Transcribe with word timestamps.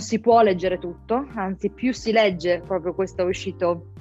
non 0.00 0.08
si 0.08 0.18
può 0.18 0.40
leggere 0.40 0.78
tutto, 0.78 1.26
anzi 1.34 1.68
più 1.68 1.92
si 1.92 2.10
legge, 2.10 2.62
proprio 2.66 2.94
questo 2.94 3.20
è 3.20 3.24
uscito 3.26 3.92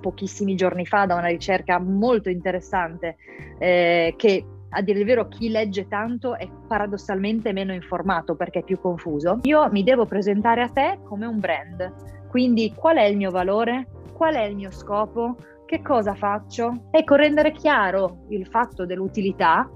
pochissimi 0.00 0.54
giorni 0.54 0.86
fa 0.86 1.04
da 1.06 1.16
una 1.16 1.26
ricerca 1.26 1.78
molto 1.78 2.28
interessante 2.28 3.16
eh, 3.58 4.14
che 4.16 4.44
a 4.68 4.80
dire 4.80 5.00
il 5.00 5.04
vero 5.04 5.28
chi 5.28 5.48
legge 5.48 5.86
tanto 5.86 6.36
è 6.36 6.48
paradossalmente 6.66 7.52
meno 7.52 7.74
informato 7.74 8.36
perché 8.36 8.60
è 8.60 8.62
più 8.62 8.80
confuso. 8.80 9.40
Io 9.42 9.68
mi 9.70 9.82
devo 9.82 10.06
presentare 10.06 10.62
a 10.62 10.68
te 10.68 11.00
come 11.02 11.26
un 11.26 11.40
brand, 11.40 11.92
quindi 12.28 12.72
qual 12.74 12.96
è 12.96 13.04
il 13.04 13.16
mio 13.16 13.30
valore? 13.30 13.88
Qual 14.14 14.34
è 14.34 14.44
il 14.44 14.54
mio 14.54 14.70
scopo? 14.70 15.36
Che 15.66 15.82
cosa 15.82 16.14
faccio? 16.14 16.88
Ecco, 16.90 17.16
rendere 17.16 17.50
chiaro 17.50 18.26
il 18.28 18.46
fatto 18.46 18.86
dell'utilità 18.86 19.68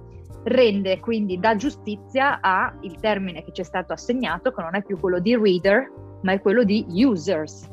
rende 0.47 1.01
quindi 1.01 1.39
da 1.39 1.57
giustizia 1.57 2.41
a 2.41 2.73
il 2.83 2.99
termine 3.01 3.43
che 3.43 3.53
ci 3.53 3.63
è 3.63 3.65
stato 3.65 3.93
assegnato, 3.93 4.53
che 4.53 4.63
non 4.63 4.75
è 4.75 4.83
più 4.83 4.99
quello 4.99 5.19
di 5.19 5.37
reader, 5.37 5.91
ma 6.23 6.33
è 6.33 6.41
quello 6.41 6.63
di 6.63 6.87
users. 6.89 7.69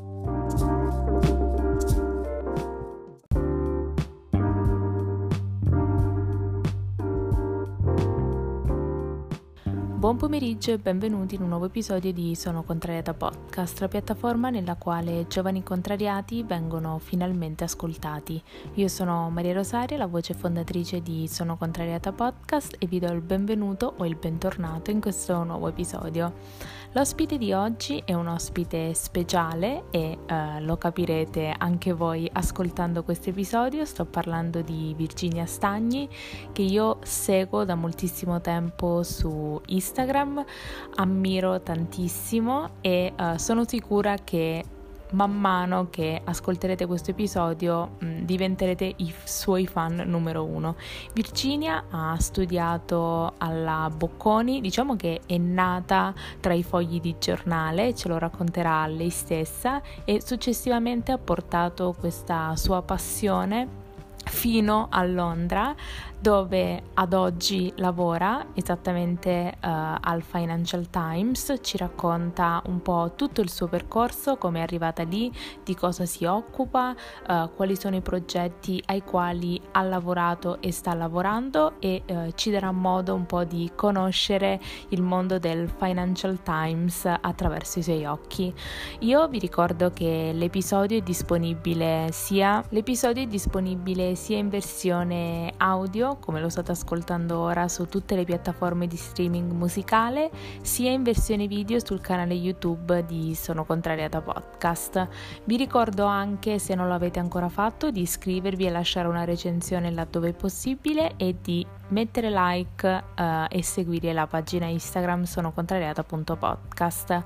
Buon 10.03 10.17
pomeriggio 10.17 10.73
e 10.73 10.79
benvenuti 10.79 11.35
in 11.35 11.43
un 11.43 11.47
nuovo 11.47 11.67
episodio 11.67 12.11
di 12.11 12.35
Sono 12.35 12.63
Contrariata 12.63 13.13
Podcast, 13.13 13.79
la 13.79 13.87
piattaforma 13.87 14.49
nella 14.49 14.75
quale 14.75 15.27
giovani 15.29 15.63
contrariati 15.63 16.43
vengono 16.43 16.99
finalmente 16.99 17.63
ascoltati. 17.63 18.43
Io 18.73 18.89
sono 18.89 19.29
Maria 19.29 19.53
Rosaria, 19.53 19.95
la 19.95 20.07
voce 20.07 20.33
fondatrice 20.33 21.01
di 21.01 21.25
Sono 21.29 21.55
Contrariata 21.55 22.11
Podcast 22.11 22.75
e 22.79 22.85
vi 22.85 22.99
do 22.99 23.09
il 23.13 23.21
benvenuto 23.21 23.93
o 23.97 24.05
il 24.05 24.17
bentornato 24.17 24.91
in 24.91 24.99
questo 24.99 25.41
nuovo 25.45 25.69
episodio. 25.69 26.33
L'ospite 26.95 27.39
di 27.39 27.53
oggi 27.53 28.03
è 28.05 28.13
un 28.13 28.27
ospite 28.27 28.93
speciale 28.93 29.85
e 29.89 30.15
uh, 30.29 30.63
lo 30.63 30.77
capirete 30.77 31.51
anche 31.57 31.91
voi 31.91 32.29
ascoltando 32.31 33.03
questo 33.03 33.29
episodio. 33.31 33.83
Sto 33.83 34.05
parlando 34.05 34.61
di 34.61 34.93
Virginia 34.95 35.47
Stagni 35.47 36.07
che 36.51 36.61
io 36.61 36.99
seguo 37.01 37.63
da 37.63 37.73
moltissimo 37.73 38.41
tempo 38.41 39.01
su 39.01 39.59
Instagram, 39.65 40.45
ammiro 40.97 41.61
tantissimo 41.61 42.75
e 42.81 43.11
uh, 43.17 43.37
sono 43.37 43.67
sicura 43.67 44.17
che 44.23 44.63
man 45.13 45.31
mano 45.31 45.87
che 45.89 46.21
ascolterete 46.23 46.85
questo 46.85 47.11
episodio 47.11 47.95
mh, 47.99 48.05
mm, 48.05 48.17
diventerete 48.23 48.93
i 48.97 49.13
suoi 49.23 49.67
fan 49.67 50.03
numero 50.05 50.43
uno. 50.43 50.75
Virginia 51.13 51.85
ha 51.89 52.15
studiato 52.19 53.33
alla 53.37 53.89
Bocconi, 53.95 54.61
diciamo 54.61 54.95
che 54.95 55.21
è 55.25 55.37
nata 55.37 56.13
tra 56.39 56.53
i 56.53 56.63
fogli 56.63 56.99
di 56.99 57.15
giornale, 57.19 57.95
ce 57.95 58.07
lo 58.07 58.17
racconterà 58.17 58.85
lei 58.87 59.09
stessa 59.09 59.81
e 60.03 60.21
successivamente 60.21 61.11
ha 61.11 61.17
portato 61.17 61.95
questa 61.97 62.55
sua 62.55 62.81
passione 62.81 63.81
fino 64.25 64.87
a 64.89 65.03
Londra 65.03 65.75
dove 66.23 66.83
ad 66.93 67.11
oggi 67.11 67.73
lavora 67.75 68.45
esattamente 68.53 69.55
uh, 69.55 69.67
al 69.99 70.21
Financial 70.21 70.89
Times, 70.89 71.55
ci 71.59 71.75
racconta 71.75 72.61
un 72.67 72.81
po' 72.81 73.11
tutto 73.17 73.41
il 73.41 73.49
suo 73.49 73.67
percorso, 73.67 74.37
come 74.37 74.59
è 74.59 74.61
arrivata 74.61 75.03
lì, 75.03 75.29
di 75.65 75.75
cosa 75.75 76.05
si 76.05 76.23
occupa, 76.23 76.95
uh, 77.27 77.53
quali 77.53 77.75
sono 77.75 77.97
i 77.97 78.01
progetti 78.01 78.81
ai 78.85 79.03
quali 79.03 79.59
ha 79.73 79.81
lavorato 79.81 80.61
e 80.61 80.71
sta 80.71 80.93
lavorando 80.93 81.73
e 81.79 82.03
uh, 82.07 82.31
ci 82.35 82.51
darà 82.51 82.71
modo 82.71 83.13
un 83.13 83.25
po' 83.25 83.43
di 83.43 83.69
conoscere 83.75 84.61
il 84.89 85.01
mondo 85.01 85.39
del 85.39 85.67
Financial 85.67 86.41
Times 86.41 87.05
attraverso 87.05 87.79
i 87.79 87.83
suoi 87.83 88.05
occhi. 88.05 88.53
Io 88.99 89.27
vi 89.27 89.39
ricordo 89.39 89.91
che 89.91 90.31
l'episodio 90.33 90.99
è 90.99 91.01
disponibile 91.01 92.07
sia, 92.13 92.63
l'episodio 92.69 93.23
è 93.23 93.27
disponibile 93.27 94.15
sia 94.15 94.37
in 94.37 94.47
versione 94.47 95.51
audio 95.57 96.11
come 96.19 96.41
lo 96.41 96.49
state 96.49 96.71
ascoltando 96.71 97.39
ora 97.39 97.67
su 97.67 97.87
tutte 97.87 98.15
le 98.15 98.23
piattaforme 98.23 98.87
di 98.87 98.95
streaming 98.95 99.51
musicale, 99.51 100.31
sia 100.61 100.91
in 100.91 101.03
versione 101.03 101.47
video 101.47 101.79
sul 101.83 102.01
canale 102.01 102.33
YouTube 102.33 103.05
di 103.05 103.35
Sono 103.35 103.65
Contrariata 103.65 104.21
Podcast. 104.21 105.07
Vi 105.43 105.57
ricordo 105.57 106.05
anche, 106.05 106.59
se 106.59 106.75
non 106.75 106.87
lo 106.87 106.93
avete 106.93 107.19
ancora 107.19 107.49
fatto, 107.49 107.91
di 107.91 108.01
iscrivervi 108.01 108.65
e 108.65 108.69
lasciare 108.69 109.07
una 109.07 109.23
recensione 109.23 109.91
laddove 109.91 110.29
è 110.29 110.33
possibile 110.33 111.13
e 111.17 111.35
di 111.41 111.65
mettere 111.93 112.29
like 112.29 112.85
uh, 112.85 113.45
e 113.47 113.63
seguire 113.63 114.11
la 114.11 114.27
pagina 114.27 114.65
Instagram 114.65 115.23
sonocontrariata.podcast. 115.23 117.23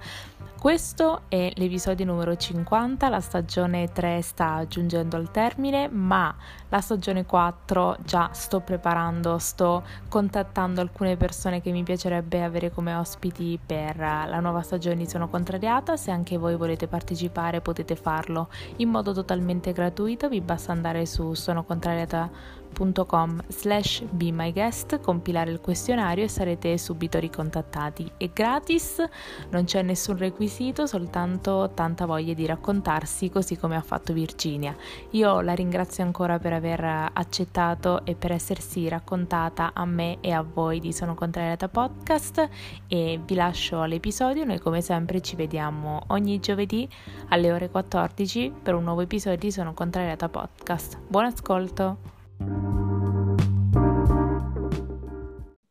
Questo 0.60 1.22
è 1.28 1.52
l'episodio 1.56 2.04
numero 2.04 2.36
50, 2.36 3.10
la 3.10 3.20
stagione 3.20 3.92
3 3.92 4.22
sta 4.24 4.66
giungendo 4.68 5.16
al 5.16 5.30
termine, 5.30 5.88
ma 5.88 6.36
la 6.70 6.82
stagione 6.82 7.26
4 7.26 7.98
già 8.04 8.32
sto 8.34 8.62
preparando, 8.62 9.38
sto 9.38 9.84
contattando 10.10 10.82
alcune 10.82 11.16
persone 11.16 11.62
che 11.62 11.72
mi 11.72 11.84
piacerebbe 11.84 12.44
avere 12.44 12.72
come 12.72 12.96
ospiti 12.96 13.60
per 13.64 13.98
la 13.98 14.40
nuova 14.40 14.64
stagione 14.64 14.96
di 14.96 15.08
Sono 15.08 15.30
Contrariata. 15.30 15.96
Se 15.96 16.10
anche 16.10 16.38
voi 16.38 16.56
volete 16.56 16.88
partecipare 16.88 17.62
potete 17.62 17.96
farlo 17.96 18.50
in 18.78 18.90
modo 18.90 19.14
totalmente 19.14 19.74
gratuito, 19.74 20.28
vi 20.28 20.42
basta 20.42 20.72
andare 20.72 21.06
su 21.06 21.36
sonocontrariata.com 21.36 22.58
www.com 22.78 23.44
slash 23.48 24.04
be 24.12 24.32
my 24.32 24.52
guest, 24.52 25.00
compilare 25.00 25.52
il 25.52 25.60
questionario 25.60 26.24
e 26.24 26.28
sarete 26.28 26.78
subito 26.78 27.20
ricontattati. 27.20 28.12
È 28.18 28.30
gratis, 28.30 29.04
non 29.50 29.66
c'è 29.66 29.82
nessun 29.82 30.18
requisito, 30.18 30.86
soltanto 30.86 31.72
tanta 31.74 32.06
voglia 32.06 32.34
di 32.34 32.46
raccontarsi 32.46 33.30
così 33.30 33.58
come 33.58 33.76
ha 33.76 33.82
fatto 33.82 34.14
Virginia. 34.14 34.76
Io 35.12 35.42
la 35.42 35.54
ringrazio 35.54 36.04
ancora 36.04 36.38
per 36.40 36.54
aver 36.54 37.10
accettato 37.14 38.06
e 38.06 38.16
per 38.16 38.32
essersi 38.32 38.88
raccontata 38.88 39.72
a 39.74 39.86
me 39.86 40.18
e 40.22 40.32
a 40.32 40.42
voi 40.42 40.80
di 40.80 40.94
Sono 40.94 41.16
Contrariata 41.16 41.68
Podcast 41.68 42.50
e 42.88 43.20
vi 43.24 43.36
lascio 43.36 43.82
all'episodio. 43.82 44.46
Noi 44.46 44.60
come 44.60 44.82
sempre 44.82 45.22
ci 45.22 45.36
vediamo 45.36 46.04
ogni 46.08 46.40
giovedì 46.40 46.88
alle 47.30 47.52
ore 47.52 47.70
14 47.70 48.54
per 48.62 48.76
un 48.76 48.84
nuovo 48.84 49.02
episodio 49.02 49.40
di 49.40 49.52
Sono 49.52 49.74
Contrariata 49.74 50.30
Podcast. 50.30 51.00
Buon 51.08 51.26
ascolto! 51.26 52.17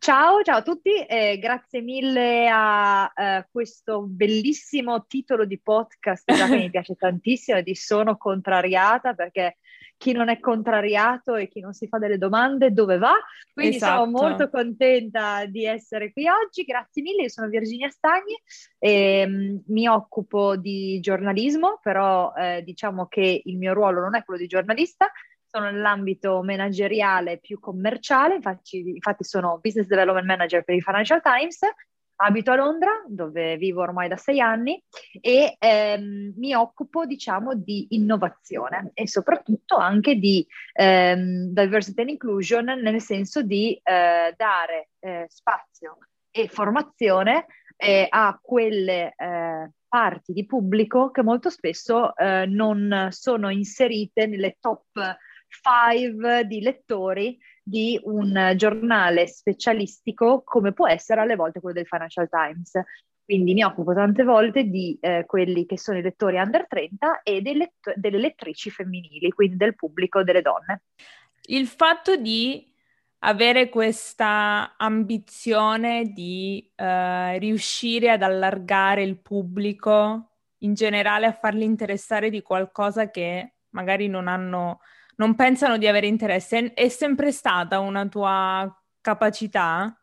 Ciao, 0.07 0.41
ciao 0.45 0.59
a 0.59 0.63
tutti 0.63 1.05
e 1.05 1.37
grazie 1.39 1.81
mille 1.81 2.49
a 2.49 3.13
uh, 3.13 3.45
questo 3.51 4.03
bellissimo 4.03 5.05
titolo 5.07 5.45
di 5.45 5.61
podcast 5.61 6.33
che 6.33 6.57
mi 6.57 6.71
piace 6.71 6.95
tantissimo 6.95 7.61
di 7.61 7.75
Sono 7.75 8.17
contrariata 8.17 9.15
perché 9.15 9.57
chi 9.97 10.13
non 10.13 10.29
è 10.29 10.39
contrariato 10.39 11.35
e 11.35 11.49
chi 11.49 11.61
non 11.61 11.73
si 11.73 11.89
fa 11.89 11.99
delle 11.99 12.19
domande 12.19 12.71
dove 12.71 12.99
va? 12.99 13.15
Quindi 13.53 13.77
esatto. 13.77 14.05
sono 14.05 14.11
molto 14.11 14.51
contenta 14.51 15.45
di 15.47 15.65
essere 15.65 16.13
qui 16.13 16.29
oggi. 16.29 16.63
Grazie 16.65 17.03
mille, 17.03 17.23
io 17.23 17.29
sono 17.29 17.49
Virginia 17.49 17.91
Stagni 17.91 18.41
e 18.79 19.25
um, 19.27 19.63
mi 19.67 19.89
occupo 19.89 20.57
di 20.57 21.01
giornalismo, 21.01 21.81
però 21.83 22.33
eh, 22.35 22.63
diciamo 22.63 23.07
che 23.07 23.43
il 23.45 23.57
mio 23.57 23.73
ruolo 23.73 24.01
non 24.03 24.15
è 24.15 24.25
quello 24.25 24.41
di 24.41 24.47
giornalista, 24.47 25.11
sono 25.57 25.71
nell'ambito 25.71 26.43
manageriale 26.43 27.39
più 27.39 27.59
commerciale, 27.59 28.35
infatti, 28.35 28.91
infatti 28.91 29.25
sono 29.25 29.59
Business 29.63 29.87
Development 29.87 30.27
Manager 30.27 30.63
per 30.65 30.75
il 30.75 30.83
Financial 30.83 31.23
Times, 31.23 31.61
abito 32.17 32.51
a 32.51 32.57
Londra 32.57 32.91
dove 33.07 33.57
vivo 33.57 33.83
ormai 33.83 34.09
da 34.09 34.17
sei 34.17 34.41
anni 34.41 34.83
e 35.21 35.57
ehm, 35.59 36.33
mi 36.37 36.55
occupo 36.55 37.05
diciamo 37.05 37.55
di 37.55 37.89
innovazione 37.91 38.91
e 38.95 39.07
soprattutto 39.07 39.77
anche 39.77 40.15
di 40.15 40.47
ehm, 40.73 41.49
diversity 41.53 42.01
and 42.01 42.11
inclusion 42.11 42.65
nel 42.65 43.01
senso 43.03 43.43
di 43.43 43.79
eh, 43.83 44.35
dare 44.35 44.89
eh, 45.01 45.27
spazio 45.29 45.99
e 46.31 46.49
formazione 46.49 47.47
eh, 47.77 48.07
a 48.09 48.39
quelle 48.41 49.15
eh, 49.15 49.71
parti 49.87 50.33
di 50.33 50.47
pubblico 50.47 51.11
che 51.11 51.23
molto 51.23 51.51
spesso 51.51 52.17
eh, 52.17 52.47
non 52.47 53.09
sono 53.11 53.51
inserite 53.51 54.27
nelle 54.27 54.57
top 54.59 55.17
five 55.49 56.47
di 56.47 56.61
lettori 56.61 57.39
di 57.63 57.99
un 58.05 58.53
giornale 58.57 59.27
specialistico 59.27 60.43
come 60.45 60.73
può 60.73 60.89
essere 60.89 61.21
alle 61.21 61.37
volte 61.37 61.61
quello 61.61 61.77
del 61.77 61.87
Financial 61.87 62.29
Times. 62.29 62.73
Quindi 63.25 63.55
mi 63.55 63.65
occupo 63.65 63.93
tante 63.93 64.23
volte 64.23 64.65
di 64.65 64.97
eh, 65.01 65.25
quelli 65.27 65.67
che 65.67 65.77
sono 65.77 65.99
i 65.99 66.03
lettori 66.03 66.39
under 66.39 66.69
30 66.69 67.23
e 67.25 67.41
lett- 67.43 67.95
delle 67.97 68.19
lettrici 68.19 68.71
femminili, 68.71 69.31
quindi 69.31 69.57
del 69.57 69.75
pubblico 69.75 70.23
delle 70.23 70.43
donne. 70.43 70.83
Il 71.47 71.67
fatto 71.67 72.15
di 72.15 72.73
avere 73.21 73.69
questa 73.69 74.75
ambizione 74.77 76.13
di 76.13 76.71
uh, 76.77 77.39
riuscire 77.39 78.11
ad 78.11 78.23
allargare 78.23 79.03
il 79.03 79.19
pubblico 79.19 80.31
in 80.59 80.75
generale, 80.75 81.27
a 81.27 81.33
farli 81.33 81.65
interessare 81.65 82.31
di 82.31 82.43
qualcosa 82.43 83.11
che 83.11 83.55
magari 83.71 84.07
non 84.09 84.29
hanno 84.29 84.81
non 85.17 85.35
pensano 85.35 85.77
di 85.77 85.87
avere 85.87 86.07
interesse. 86.07 86.73
È 86.73 86.89
sempre 86.89 87.33
stata 87.33 87.81
una 87.81 88.07
tua 88.07 88.75
capacità? 89.01 89.95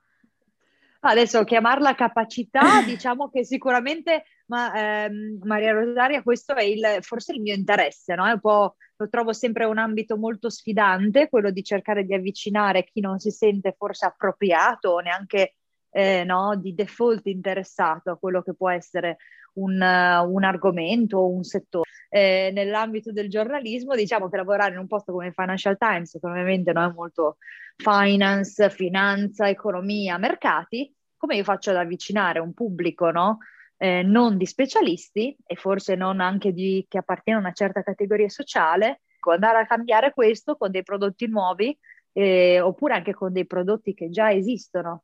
Adesso 1.06 1.44
chiamarla 1.44 1.95
capacità, 1.95 2.81
diciamo 2.86 3.30
che 3.30 3.44
sicuramente 3.44 4.24
ma 4.48 5.06
ehm, 5.06 5.39
Maria 5.44 5.74
Rosaria, 5.74 6.21
questo 6.21 6.56
è 6.56 6.63
il, 6.63 6.98
forse 7.01 7.33
il 7.33 7.42
mio 7.42 7.54
interesse, 7.54 8.15
no? 8.15 8.27
È 8.27 8.31
un 8.31 8.39
po', 8.39 8.75
lo 8.98 9.10
trovo 9.10 9.33
sempre 9.33 9.65
un 9.65 9.77
ambito 9.77 10.18
molto 10.18 10.50
sfidante, 10.50 11.30
quello 11.30 11.50
di 11.51 11.63
cercare 11.63 12.04
di 12.04 12.13
avvicinare 12.13 12.83
chi 12.83 13.00
non 13.00 13.19
si 13.19 13.31
sente 13.31 13.74
forse 13.77 14.06
appropriato 14.06 14.92
o 14.92 15.00
neanche 15.00 15.56
eh, 15.89 16.24
no, 16.24 16.56
di 16.56 16.74
default 16.74 17.25
interessato 17.27 18.12
a 18.12 18.18
quello 18.18 18.42
che 18.42 18.54
può 18.54 18.69
essere 18.69 19.18
un, 19.53 19.81
un 19.81 20.44
argomento 20.44 21.17
o 21.17 21.29
un 21.29 21.44
settore. 21.44 21.89
Eh, 22.09 22.51
nell'ambito 22.53 23.11
del 23.11 23.29
giornalismo, 23.29 23.95
diciamo 23.95 24.29
che 24.29 24.38
lavorare 24.38 24.73
in 24.73 24.79
un 24.79 24.88
posto 24.88 25.11
come 25.11 25.27
il 25.27 25.33
Financial 25.33 25.77
Times, 25.77 26.11
che 26.11 26.27
ovviamente 26.27 26.71
non 26.71 26.89
è 26.89 26.94
molto 26.94 27.38
finance, 27.75 28.69
finanza, 28.69 29.50
economia, 29.50 30.17
mercati, 30.17 30.94
come 31.17 31.35
io 31.35 31.44
faccio 31.44 31.71
ad 31.71 31.77
avvicinare 31.77 32.39
un 32.39 32.53
pubblico, 32.53 33.09
no? 33.11 33.39
Eh, 33.77 34.03
non 34.03 34.38
di 34.38 34.45
specialisti 34.45 35.35
e 35.45 35.55
forse 35.55 35.95
non 35.95 36.19
anche 36.21 36.53
di 36.53 36.85
che 36.88 37.00
appartiene 37.00 37.39
a 37.39 37.41
una 37.41 37.51
certa 37.53 37.81
categoria 37.81 38.29
sociale, 38.29 39.01
andare 39.31 39.59
a 39.59 39.65
cambiare 39.65 40.13
questo 40.13 40.55
con 40.55 40.69
dei 40.69 40.83
prodotti 40.83 41.27
nuovi 41.27 41.77
eh, 42.11 42.59
oppure 42.59 42.94
anche 42.94 43.13
con 43.13 43.31
dei 43.31 43.45
prodotti 43.45 43.94
che 43.94 44.09
già 44.09 44.31
esistono 44.31 45.03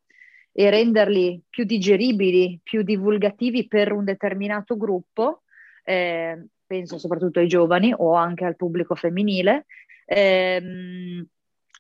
e 0.51 0.69
renderli 0.69 1.41
più 1.49 1.63
digeribili, 1.63 2.59
più 2.63 2.81
divulgativi 2.81 3.67
per 3.67 3.91
un 3.91 4.03
determinato 4.03 4.77
gruppo, 4.77 5.43
eh, 5.83 6.47
penso 6.65 6.97
soprattutto 6.97 7.39
ai 7.39 7.47
giovani 7.47 7.93
o 7.95 8.13
anche 8.13 8.45
al 8.45 8.55
pubblico 8.55 8.95
femminile. 8.95 9.65
Eh, 10.05 11.25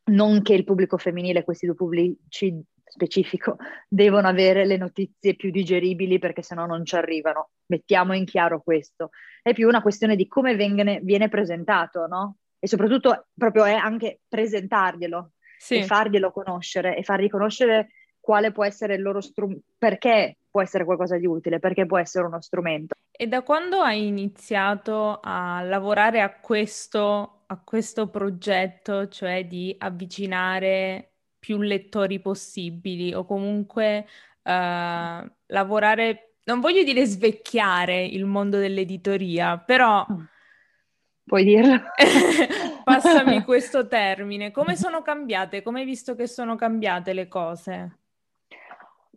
non 0.09 0.41
che 0.41 0.53
il 0.53 0.63
pubblico 0.63 0.97
femminile, 0.97 1.43
questi 1.43 1.65
due 1.65 1.75
pubblici 1.75 2.59
specifico, 2.83 3.57
devono 3.87 4.27
avere 4.27 4.65
le 4.65 4.77
notizie 4.77 5.35
più 5.35 5.51
digeribili 5.51 6.19
perché 6.19 6.41
sennò 6.41 6.65
non 6.65 6.85
ci 6.85 6.95
arrivano. 6.95 7.51
Mettiamo 7.67 8.13
in 8.13 8.25
chiaro 8.25 8.61
questo. 8.61 9.09
È 9.41 9.53
più 9.53 9.67
una 9.67 9.81
questione 9.81 10.15
di 10.15 10.27
come 10.27 10.55
viene, 10.55 10.99
viene 11.03 11.29
presentato, 11.29 12.07
no? 12.07 12.37
E 12.59 12.67
soprattutto 12.67 13.27
proprio 13.33 13.63
è 13.65 13.73
anche 13.73 14.21
presentarglielo 14.27 15.31
sì. 15.57 15.75
e 15.75 15.83
farglielo 15.85 16.31
conoscere 16.31 16.97
e 16.97 17.03
far 17.03 17.19
riconoscere 17.19 17.89
quale 18.29 18.51
può 18.51 18.63
essere 18.63 18.93
il 18.93 19.01
loro 19.01 19.21
strumento, 19.21 19.63
perché 19.75 20.37
può 20.51 20.61
essere 20.61 20.85
qualcosa 20.85 21.17
di 21.17 21.25
utile, 21.25 21.57
perché 21.57 21.87
può 21.87 21.97
essere 21.97 22.27
uno 22.27 22.39
strumento. 22.39 22.93
E 23.09 23.25
da 23.25 23.41
quando 23.41 23.79
hai 23.79 24.05
iniziato 24.05 25.19
a 25.19 25.63
lavorare 25.63 26.21
a 26.21 26.39
questo, 26.39 27.45
a 27.47 27.59
questo 27.63 28.07
progetto, 28.09 29.07
cioè 29.07 29.47
di 29.47 29.75
avvicinare 29.79 31.13
più 31.39 31.59
lettori 31.59 32.19
possibili 32.19 33.15
o 33.15 33.25
comunque 33.25 34.05
uh, 34.43 35.31
lavorare, 35.47 36.35
non 36.43 36.59
voglio 36.59 36.83
dire 36.83 37.07
svecchiare 37.07 38.05
il 38.05 38.25
mondo 38.25 38.59
dell'editoria, 38.59 39.57
però... 39.57 40.05
Mm. 40.07 40.23
Puoi 41.23 41.43
dirlo? 41.43 41.81
Passami 42.83 43.41
questo 43.45 43.87
termine. 43.87 44.51
Come 44.51 44.75
sono 44.75 45.01
cambiate? 45.01 45.63
Come 45.63 45.79
hai 45.79 45.85
visto 45.85 46.13
che 46.13 46.27
sono 46.27 46.55
cambiate 46.55 47.13
le 47.13 47.27
cose? 47.27 47.99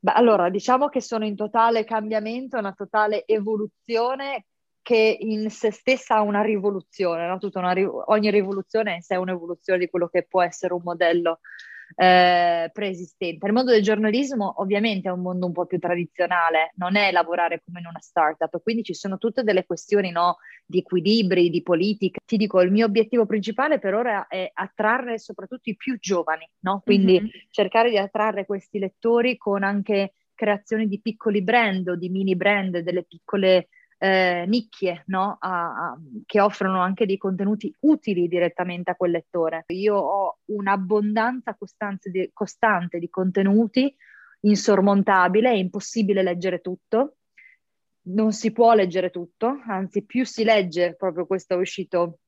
Beh, 0.05 0.11
allora, 0.15 0.51
diciamo 0.51 0.89
che 0.89 1.01
sono 1.01 1.25
in 1.25 1.37
totale 1.37 1.85
cambiamento, 1.85 2.59
una 2.59 2.73
totale 2.73 3.25
evoluzione 3.25 4.47
che 4.83 5.17
in 5.21 5.49
se 5.49 5.71
stessa 5.71 6.17
ha 6.17 6.23
una 6.23 6.43
rivoluzione, 6.43 7.29
no? 7.29 7.39
una, 7.39 7.89
ogni 8.07 8.29
rivoluzione 8.33 8.91
è 8.91 8.95
in 8.97 9.03
sé 9.03 9.15
un'evoluzione 9.15 9.79
di 9.79 9.89
quello 9.89 10.09
che 10.09 10.27
può 10.27 10.43
essere 10.43 10.75
un 10.75 10.81
modello 10.83 11.39
eh, 11.95 12.71
preesistente. 12.73 13.47
Il 13.47 13.53
mondo 13.53 13.73
del 13.73 13.83
giornalismo 13.83 14.55
ovviamente 14.59 15.09
è 15.09 15.13
un 15.13 15.21
mondo 15.21 15.47
un 15.47 15.53
po' 15.53 15.67
più 15.67 15.79
tradizionale, 15.79 16.73
non 16.77 16.97
è 16.97 17.11
lavorare 17.11 17.63
come 17.65 17.81
in 17.81 17.87
una 17.87 18.01
startup, 18.01 18.63
quindi 18.63 18.83
ci 18.83 18.95
sono 18.95 19.19
tutte 19.19 19.43
delle 19.43 19.65
questioni 19.65 20.11
no, 20.11 20.37
di 20.65 20.79
equilibri, 20.79 21.51
di 21.51 21.63
politica. 21.63 22.21
Ti 22.25 22.37
dico, 22.37 22.61
il 22.61 22.71
mio 22.71 22.87
obiettivo 22.87 23.27
principale 23.27 23.79
per 23.79 23.95
ora 23.95 24.27
è 24.27 24.51
attrarre 24.53 25.19
soprattutto 25.19 25.71
i 25.71 25.77
più 25.77 25.99
giovani, 25.99 26.49
no? 26.61 26.81
quindi 26.85 27.21
mm-hmm. 27.21 27.31
cercare 27.51 27.91
di 27.91 27.99
attrarre 27.99 28.47
questi 28.47 28.79
lettori 28.79 29.37
con 29.37 29.63
anche 29.63 30.15
creazione 30.35 30.87
di 30.87 31.01
piccoli 31.01 31.43
brand 31.43 31.89
o 31.89 31.97
di 31.97 32.09
mini 32.09 32.35
brand, 32.35 32.79
delle 32.79 33.05
piccole 33.05 33.69
eh, 34.03 34.47
nicchie 34.49 35.05
no? 35.07 35.37
a, 35.39 35.91
a, 35.91 35.99
che 36.27 36.41
offrono 36.41 36.81
anche 36.81 37.07
dei 37.07 37.17
contenuti 37.17 37.73
utili 37.83 38.27
direttamente 38.27 38.91
a 38.91 38.97
quel 38.97 39.13
lettore. 39.13 39.63
Io 39.69 39.95
ho 39.95 40.39
un'abbondanza 40.47 41.57
di, 42.11 42.29
costante 42.33 42.99
di 42.99 43.09
contenuti 43.09 43.95
insormontabile, 44.41 45.51
è 45.51 45.55
impossibile 45.55 46.25
leggere 46.25 46.61
tutto, 46.61 47.19
non 48.07 48.33
si 48.33 48.51
può 48.51 48.75
leggere 48.75 49.11
tutto, 49.11 49.61
anzi 49.69 50.05
più 50.05 50.25
si 50.27 50.43
legge, 50.43 50.97
proprio 50.97 51.25
questo 51.25 51.55
è 51.55 51.59
uscito 51.59 52.19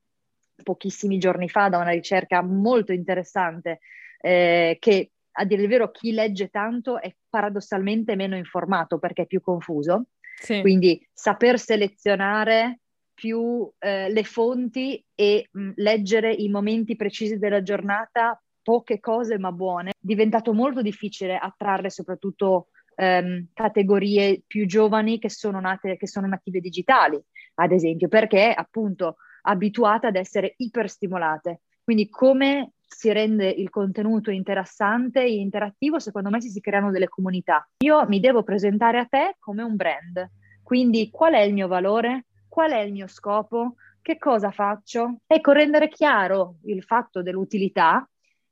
pochissimi 0.63 1.17
giorni 1.17 1.49
fa 1.49 1.67
da 1.67 1.79
una 1.79 1.91
ricerca 1.91 2.41
molto 2.41 2.93
interessante, 2.93 3.79
eh, 4.21 4.77
che 4.79 5.11
a 5.37 5.43
dire 5.43 5.63
il 5.63 5.67
vero 5.67 5.91
chi 5.91 6.13
legge 6.13 6.47
tanto 6.47 7.01
è 7.01 7.13
paradossalmente 7.27 8.15
meno 8.15 8.37
informato 8.37 8.97
perché 8.97 9.23
è 9.23 9.27
più 9.27 9.41
confuso. 9.41 10.05
Sì. 10.37 10.61
Quindi 10.61 11.07
saper 11.13 11.59
selezionare 11.59 12.79
più 13.13 13.69
eh, 13.79 14.09
le 14.11 14.23
fonti 14.23 15.03
e 15.15 15.47
mh, 15.49 15.71
leggere 15.75 16.33
i 16.33 16.49
momenti 16.49 16.95
precisi 16.95 17.37
della 17.37 17.61
giornata, 17.63 18.39
poche 18.61 18.99
cose 18.99 19.37
ma 19.39 19.51
buone, 19.51 19.91
è 19.91 19.93
diventato 19.99 20.53
molto 20.53 20.81
difficile 20.81 21.37
attrarre 21.37 21.89
soprattutto 21.89 22.67
ehm, 22.95 23.47
categorie 23.53 24.43
più 24.45 24.65
giovani 24.65 25.19
che 25.19 25.29
sono, 25.29 25.59
nate, 25.59 25.97
che 25.97 26.07
sono 26.07 26.27
native 26.27 26.59
digitali, 26.59 27.21
ad 27.55 27.71
esempio, 27.71 28.07
perché 28.07 28.51
appunto 28.53 29.17
abituate 29.43 30.07
ad 30.07 30.15
essere 30.15 30.53
iperstimolate. 30.57 31.61
Quindi 31.83 32.09
come 32.09 32.71
si 32.95 33.11
rende 33.11 33.49
il 33.49 33.69
contenuto 33.69 34.31
interessante 34.31 35.21
e 35.21 35.35
interattivo, 35.35 35.99
secondo 35.99 36.29
me 36.29 36.39
si, 36.39 36.49
si 36.49 36.61
creano 36.61 36.91
delle 36.91 37.09
comunità. 37.09 37.67
Io 37.83 38.07
mi 38.07 38.21
devo 38.21 38.43
presentare 38.43 38.99
a 38.99 39.05
te 39.05 39.35
come 39.37 39.63
un 39.63 39.75
brand, 39.75 40.29
quindi 40.63 41.09
qual 41.11 41.33
è 41.33 41.41
il 41.41 41.53
mio 41.53 41.67
valore, 41.67 42.27
qual 42.47 42.71
è 42.71 42.79
il 42.79 42.93
mio 42.93 43.07
scopo, 43.07 43.75
che 44.01 44.17
cosa 44.17 44.49
faccio? 44.49 45.17
Ecco, 45.27 45.51
rendere 45.51 45.89
chiaro 45.89 46.59
il 46.63 46.83
fatto 46.83 47.21
dell'utilità 47.21 48.07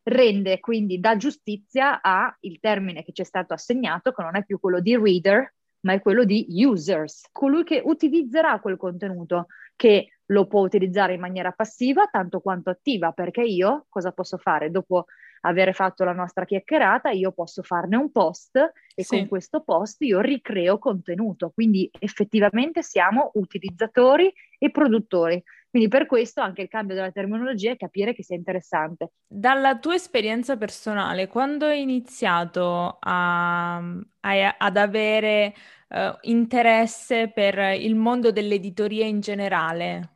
rende 0.06 0.60
quindi 0.60 1.00
da 1.00 1.16
giustizia 1.16 2.01
a 2.01 2.36
il 2.42 2.60
termine 2.60 3.03
che 3.06 3.13
ci 3.13 3.22
è 3.22 3.25
stato 3.25 3.53
assegnato, 3.53 4.12
che 4.12 4.24
non 4.24 4.36
è 4.36 4.44
più 4.44 4.60
quello 4.60 4.82
di 4.82 4.98
reader, 4.98 5.53
ma 5.82 5.94
è 5.94 6.01
quello 6.01 6.25
di 6.25 6.48
users, 6.50 7.29
colui 7.32 7.63
che 7.63 7.82
utilizzerà 7.84 8.60
quel 8.60 8.75
contenuto, 8.75 9.48
che 9.77 10.10
lo 10.34 10.48
può 10.48 10.62
utilizzare 10.62 11.13
in 11.13 11.20
maniera 11.20 11.52
passiva 11.52 12.08
tanto 12.08 12.42
quanto 12.42 12.72
attiva, 12.72 13.12
perché 13.12 13.42
io 13.42 13.86
cosa 13.88 14.12
posso 14.12 14.38
fare? 14.38 14.72
Dopo 14.72 15.06
aver 15.46 15.74
fatto 15.74 16.04
la 16.04 16.13
nostra 16.13 16.46
chiacchierata, 16.46 17.10
io 17.12 17.32
posso 17.32 17.63
farne 17.63 17.96
un 17.96 18.12
post 18.12 18.56
e 18.96 19.04
sì. 19.04 19.18
con 19.18 19.28
questo 19.28 19.62
post 19.62 20.02
io 20.02 20.20
ricreo 20.22 20.78
contenuto, 20.80 21.52
quindi 21.54 21.90
effettivamente 22.00 22.82
siamo 22.82 23.32
utilizzatori 23.36 24.34
e 24.58 24.72
produttori. 24.72 25.42
Quindi 25.70 25.90
per 25.90 26.06
questo 26.06 26.40
anche 26.40 26.62
il 26.62 26.68
cambio 26.68 26.94
della 26.94 27.12
terminologia 27.12 27.72
è 27.72 27.78
capire 27.78 28.13
che 28.13 28.24
sia 28.24 28.36
interessante. 28.36 29.13
Dalla 29.28 29.80
tua 29.80 29.96
esperienza 29.96 30.56
personale, 30.56 31.28
quando 31.28 31.66
hai 31.66 31.82
iniziato 31.82 32.98
a, 33.00 33.78
a, 33.78 34.56
ad 34.56 34.78
avere 34.78 35.56
uh, 35.90 36.16
interesse 36.22 37.32
per 37.34 37.58
il 37.80 37.96
mondo 37.96 38.32
dell'editoria 38.32 39.06
in 39.06 39.20
generale? 39.20 40.12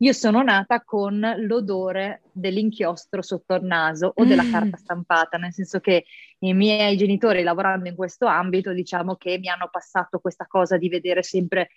Io 0.00 0.12
sono 0.12 0.42
nata 0.42 0.82
con 0.82 1.20
l'odore 1.38 2.22
dell'inchiostro 2.30 3.20
sotto 3.20 3.54
il 3.54 3.64
naso 3.64 4.12
o 4.14 4.24
della 4.24 4.44
mm. 4.44 4.52
carta 4.52 4.76
stampata, 4.76 5.38
nel 5.38 5.52
senso 5.52 5.80
che 5.80 6.04
i 6.38 6.54
miei 6.54 6.96
genitori 6.96 7.42
lavorando 7.42 7.88
in 7.88 7.96
questo 7.96 8.26
ambito, 8.26 8.72
diciamo 8.72 9.16
che 9.16 9.38
mi 9.38 9.48
hanno 9.48 9.68
passato 9.70 10.20
questa 10.20 10.46
cosa 10.46 10.76
di 10.76 10.88
vedere 10.88 11.24
sempre 11.24 11.70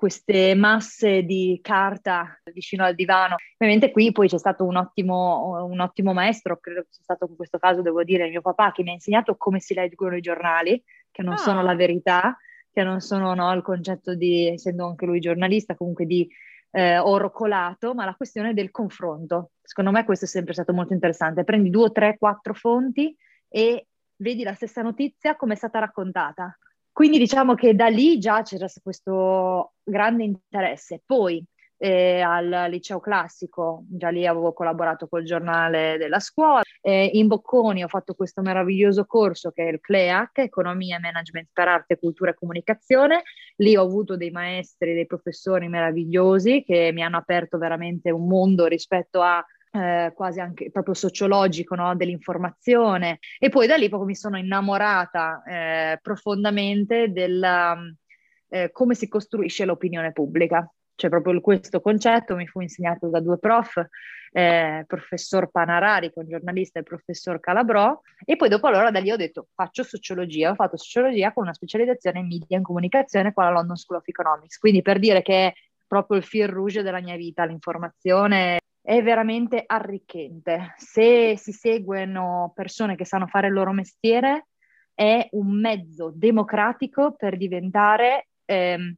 queste 0.00 0.54
masse 0.54 1.22
di 1.22 1.60
carta 1.62 2.40
vicino 2.52 2.84
al 2.84 2.94
divano. 2.94 3.36
Ovviamente 3.58 3.92
qui 3.92 4.10
poi 4.10 4.26
c'è 4.26 4.38
stato 4.38 4.64
un 4.64 4.76
ottimo, 4.76 5.64
un 5.64 5.78
ottimo 5.78 6.12
maestro, 6.12 6.58
credo 6.58 6.80
che 6.80 6.88
sia 6.90 7.02
stato 7.04 7.26
in 7.28 7.36
questo 7.36 7.58
caso, 7.58 7.82
devo 7.82 8.02
dire, 8.02 8.28
mio 8.30 8.40
papà, 8.40 8.72
che 8.72 8.82
mi 8.82 8.90
ha 8.90 8.94
insegnato 8.94 9.36
come 9.36 9.60
si 9.60 9.74
leggono 9.74 10.16
i 10.16 10.22
giornali, 10.22 10.82
che 11.10 11.22
non 11.22 11.34
ah. 11.34 11.36
sono 11.36 11.62
la 11.62 11.74
verità, 11.76 12.36
che 12.72 12.82
non 12.82 13.00
sono 13.00 13.34
no, 13.34 13.52
il 13.52 13.62
concetto 13.62 14.14
di, 14.14 14.48
essendo 14.48 14.86
anche 14.86 15.06
lui 15.06 15.20
giornalista, 15.20 15.76
comunque 15.76 16.06
di 16.06 16.28
eh, 16.70 17.00
colato, 17.32 17.94
ma 17.94 18.04
la 18.04 18.14
questione 18.14 18.54
del 18.54 18.70
confronto. 18.70 19.50
Secondo 19.62 19.90
me 19.90 20.04
questo 20.04 20.24
è 20.24 20.28
sempre 20.28 20.52
stato 20.52 20.72
molto 20.72 20.92
interessante. 20.92 21.44
Prendi 21.44 21.70
due, 21.70 21.90
tre, 21.90 22.16
quattro 22.18 22.54
fonti 22.54 23.14
e 23.48 23.86
vedi 24.16 24.42
la 24.42 24.54
stessa 24.54 24.82
notizia 24.82 25.36
come 25.36 25.54
è 25.54 25.56
stata 25.56 25.78
raccontata. 25.78 26.56
Quindi 26.92 27.18
diciamo 27.18 27.54
che 27.54 27.74
da 27.74 27.86
lì 27.86 28.18
già 28.18 28.42
c'era 28.42 28.66
questo 28.82 29.74
grande 29.82 30.24
interesse. 30.24 31.02
Poi 31.04 31.44
eh, 31.82 32.20
al 32.20 32.66
liceo 32.68 33.00
classico, 33.00 33.84
già 33.88 34.10
lì 34.10 34.26
avevo 34.26 34.52
collaborato 34.52 35.08
col 35.08 35.24
giornale 35.24 35.96
della 35.96 36.20
scuola. 36.20 36.60
Eh, 36.82 37.10
in 37.14 37.26
Bocconi 37.26 37.82
ho 37.82 37.88
fatto 37.88 38.12
questo 38.14 38.42
meraviglioso 38.42 39.06
corso 39.06 39.50
che 39.50 39.66
è 39.66 39.72
il 39.72 39.80
CLEAC, 39.80 40.38
Economia 40.40 40.98
e 40.98 41.00
Management 41.00 41.48
per 41.50 41.68
Arte, 41.68 41.98
Cultura 41.98 42.32
e 42.32 42.34
Comunicazione. 42.34 43.22
Lì 43.56 43.76
ho 43.76 43.82
avuto 43.82 44.18
dei 44.18 44.30
maestri, 44.30 44.92
dei 44.92 45.06
professori 45.06 45.68
meravigliosi 45.68 46.62
che 46.66 46.90
mi 46.92 47.02
hanno 47.02 47.16
aperto 47.16 47.56
veramente 47.56 48.10
un 48.10 48.26
mondo 48.26 48.66
rispetto 48.66 49.22
a 49.22 49.42
eh, 49.72 50.12
quasi 50.14 50.40
anche 50.40 50.70
proprio 50.70 50.92
sociologico 50.92 51.74
no? 51.76 51.96
dell'informazione 51.96 53.20
e 53.38 53.48
poi 53.48 53.66
da 53.66 53.76
lì 53.76 53.88
proprio 53.88 54.08
mi 54.08 54.16
sono 54.16 54.36
innamorata 54.36 55.42
eh, 55.46 55.98
profondamente 56.02 57.10
del 57.10 57.96
eh, 58.48 58.70
come 58.72 58.94
si 58.94 59.08
costruisce 59.08 59.64
l'opinione 59.64 60.10
pubblica 60.12 60.68
cioè 61.00 61.08
proprio 61.08 61.40
questo 61.40 61.80
concetto 61.80 62.36
mi 62.36 62.46
fu 62.46 62.60
insegnato 62.60 63.08
da 63.08 63.20
due 63.20 63.38
prof, 63.38 63.82
eh, 64.32 64.84
professor 64.86 65.50
Panarari, 65.50 66.12
con 66.12 66.28
giornalista, 66.28 66.78
e 66.78 66.82
professor 66.82 67.40
Calabrò, 67.40 67.98
e 68.22 68.36
poi 68.36 68.50
dopo 68.50 68.66
allora 68.66 68.90
da 68.90 69.00
lì 69.00 69.10
ho 69.10 69.16
detto 69.16 69.48
faccio 69.54 69.82
sociologia, 69.82 70.50
ho 70.50 70.54
fatto 70.54 70.76
sociologia 70.76 71.32
con 71.32 71.44
una 71.44 71.54
specializzazione 71.54 72.18
in 72.18 72.26
media 72.26 72.58
e 72.58 72.60
comunicazione 72.60 73.32
qua 73.32 73.46
alla 73.46 73.54
London 73.54 73.76
School 73.76 74.00
of 74.00 74.08
Economics, 74.08 74.58
quindi 74.58 74.82
per 74.82 74.98
dire 74.98 75.22
che 75.22 75.46
è 75.46 75.52
proprio 75.86 76.18
il 76.18 76.24
fil 76.24 76.48
rouge 76.48 76.82
della 76.82 77.00
mia 77.00 77.16
vita, 77.16 77.44
l'informazione 77.44 78.60
è 78.82 79.02
veramente 79.02 79.64
arricchente. 79.66 80.74
Se 80.76 81.34
si 81.38 81.52
seguono 81.52 82.52
persone 82.54 82.94
che 82.94 83.06
sanno 83.06 83.26
fare 83.26 83.46
il 83.46 83.54
loro 83.54 83.72
mestiere, 83.72 84.48
è 84.94 85.26
un 85.32 85.58
mezzo 85.58 86.12
democratico 86.14 87.14
per 87.16 87.38
diventare 87.38 88.28
ehm, 88.44 88.94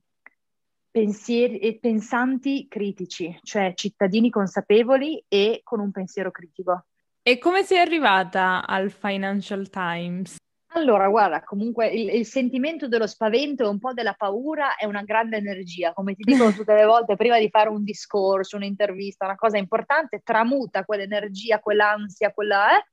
pensieri 0.92 1.58
e 1.58 1.78
pensanti 1.80 2.68
critici, 2.68 3.36
cioè 3.42 3.72
cittadini 3.74 4.30
consapevoli 4.30 5.24
e 5.26 5.62
con 5.64 5.80
un 5.80 5.90
pensiero 5.90 6.30
critico. 6.30 6.84
E 7.22 7.38
come 7.38 7.62
sei 7.62 7.78
arrivata 7.78 8.66
al 8.66 8.90
Financial 8.90 9.68
Times? 9.70 10.36
Allora, 10.74 11.08
guarda, 11.08 11.42
comunque 11.42 11.88
il, 11.88 12.08
il, 12.14 12.26
sentimento 12.26 12.88
dello 12.88 13.06
spavento 13.06 13.64
e 13.64 13.68
un 13.68 13.78
po' 13.78 13.92
della 13.92 14.14
paura 14.14 14.76
è 14.76 14.84
una 14.86 15.02
grande 15.02 15.36
energia, 15.36 15.92
come 15.92 16.14
ti 16.14 16.22
dico 16.24 16.50
tutte 16.52 16.74
le 16.74 16.84
volte, 16.84 17.16
prima 17.16 17.38
di 17.38 17.48
fare 17.48 17.68
un 17.68 17.84
discorso, 17.84 18.56
un'intervista, 18.56 19.24
una 19.24 19.36
cosa 19.36 19.58
importante, 19.58 20.20
tramuta 20.22 20.84
quell'energia, 20.84 21.58
quell'ansia, 21.58 22.32
quella... 22.32 22.76
Eh, 22.76 22.84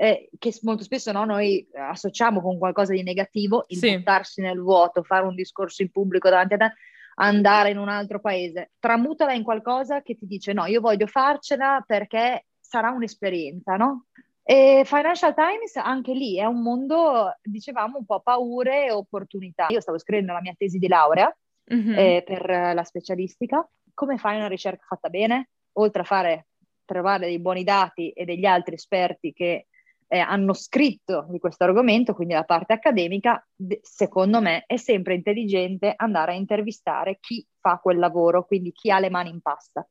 eh, 0.00 0.30
che 0.38 0.56
molto 0.62 0.82
spesso 0.82 1.12
no, 1.12 1.26
noi 1.26 1.68
associamo 1.74 2.40
con 2.40 2.58
qualcosa 2.58 2.92
di 2.92 3.02
negativo, 3.02 3.64
il 3.68 3.76
sì. 3.76 3.96
buttarsi 3.96 4.40
nel 4.40 4.58
vuoto, 4.58 5.02
fare 5.02 5.26
un 5.26 5.34
discorso 5.34 5.82
in 5.82 5.90
pubblico 5.90 6.30
davanti 6.30 6.54
a 6.54 6.56
te, 6.56 6.72
andare 7.20 7.70
in 7.70 7.78
un 7.78 7.88
altro 7.88 8.20
paese, 8.20 8.72
tramutala 8.78 9.32
in 9.32 9.42
qualcosa 9.42 10.02
che 10.02 10.16
ti 10.16 10.26
dice 10.26 10.52
no, 10.52 10.64
io 10.66 10.80
voglio 10.80 11.06
farcela 11.06 11.82
perché 11.86 12.46
sarà 12.58 12.90
un'esperienza, 12.90 13.76
no? 13.76 14.06
E 14.42 14.82
Financial 14.84 15.34
Times 15.34 15.76
anche 15.76 16.12
lì 16.12 16.38
è 16.38 16.44
un 16.44 16.62
mondo, 16.62 17.36
dicevamo, 17.42 17.98
un 17.98 18.04
po' 18.04 18.20
paure 18.20 18.86
e 18.86 18.90
opportunità. 18.90 19.66
Io 19.68 19.80
stavo 19.80 19.98
scrivendo 19.98 20.32
la 20.32 20.40
mia 20.40 20.54
tesi 20.56 20.78
di 20.78 20.88
laurea 20.88 21.32
mm-hmm. 21.72 21.94
eh, 21.96 22.22
per 22.24 22.74
la 22.74 22.82
specialistica. 22.82 23.68
Come 23.94 24.16
fai 24.16 24.36
una 24.36 24.48
ricerca 24.48 24.84
fatta 24.88 25.08
bene? 25.08 25.50
Oltre 25.74 26.02
a 26.02 26.04
fare, 26.04 26.46
trovare 26.84 27.26
dei 27.26 27.38
buoni 27.38 27.62
dati 27.62 28.10
e 28.10 28.24
degli 28.24 28.46
altri 28.46 28.74
esperti 28.74 29.32
che 29.32 29.66
eh, 30.12 30.18
hanno 30.18 30.54
scritto 30.54 31.26
di 31.30 31.38
questo 31.38 31.62
argomento, 31.62 32.14
quindi 32.14 32.34
la 32.34 32.42
parte 32.42 32.72
accademica, 32.72 33.46
secondo 33.80 34.40
me 34.40 34.64
è 34.66 34.76
sempre 34.76 35.14
intelligente 35.14 35.92
andare 35.94 36.32
a 36.32 36.34
intervistare 36.34 37.18
chi 37.20 37.46
fa 37.60 37.78
quel 37.78 37.98
lavoro, 37.98 38.44
quindi 38.44 38.72
chi 38.72 38.90
ha 38.90 38.98
le 38.98 39.08
mani 39.08 39.30
in 39.30 39.40
pasta. 39.40 39.88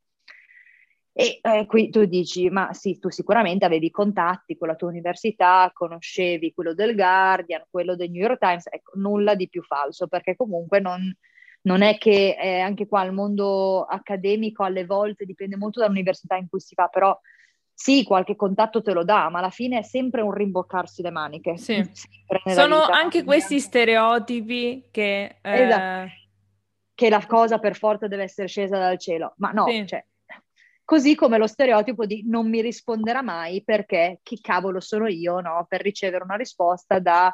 E 1.14 1.40
eh, 1.42 1.66
qui 1.66 1.90
tu 1.90 2.04
dici, 2.04 2.50
ma 2.50 2.74
sì, 2.74 3.00
tu 3.00 3.10
sicuramente 3.10 3.64
avevi 3.64 3.90
contatti 3.92 4.58
con 4.58 4.68
la 4.68 4.76
tua 4.76 4.90
università, 4.90 5.72
conoscevi 5.74 6.52
quello 6.54 6.74
del 6.74 6.96
Guardian, 6.96 7.64
quello 7.70 7.96
del 7.96 8.12
New 8.12 8.22
York 8.22 8.40
Times, 8.40 8.68
ecco, 8.70 9.00
nulla 9.00 9.36
di 9.36 9.48
più 9.48 9.64
falso, 9.64 10.08
perché 10.08 10.36
comunque 10.36 10.82
non, 10.82 11.02
non 11.62 11.82
è 11.82 11.98
che 11.98 12.36
eh, 12.38 12.60
anche 12.60 12.88
qua 12.88 13.06
il 13.06 13.14
mondo 13.14 13.84
accademico 13.84 14.64
alle 14.64 14.86
volte 14.86 15.24
dipende 15.24 15.56
molto 15.56 15.80
dall'università 15.80 16.36
in 16.36 16.50
cui 16.50 16.60
si 16.60 16.76
fa, 16.76 16.88
però 16.88 17.18
sì, 17.82 18.04
qualche 18.04 18.36
contatto 18.36 18.82
te 18.82 18.92
lo 18.92 19.06
dà, 19.06 19.30
ma 19.30 19.40
alla 19.40 19.52
fine 19.52 19.80
è 19.80 19.84
sempre 19.84 20.20
un 20.20 20.34
rimboccarsi 20.34 21.02
le 21.02 21.12
maniche. 21.12 21.56
Sì. 21.56 21.76
Sono 22.44 22.82
vita, 22.82 22.94
anche 22.94 23.24
questi 23.24 23.62
stereotipi 23.62 24.90
che... 24.92 25.38
Eh... 25.42 25.62
Esatto. 25.64 26.12
Che 26.94 27.10
la 27.10 27.26
cosa 27.26 27.58
per 27.58 27.78
forza 27.78 28.08
deve 28.08 28.24
essere 28.24 28.50
scesa 28.50 28.78
dal 28.78 29.00
cielo. 29.00 29.34
Ma 29.38 29.52
no, 29.52 29.66
sì. 29.70 29.88
cioè, 29.88 30.06
così 30.84 31.16
come 31.16 31.38
lo 31.38 31.48
stereotipo 31.48 32.06
di 32.06 32.26
non 32.28 32.50
mi 32.50 32.60
risponderà 32.60 33.22
mai 33.22 33.64
perché 33.64 34.20
chi 34.24 34.42
cavolo 34.42 34.82
sono 34.82 35.08
io 35.08 35.40
no? 35.40 35.66
per 35.70 35.80
ricevere 35.80 36.26
una 36.26 36.36
risposta 36.36 37.00
da 37.00 37.34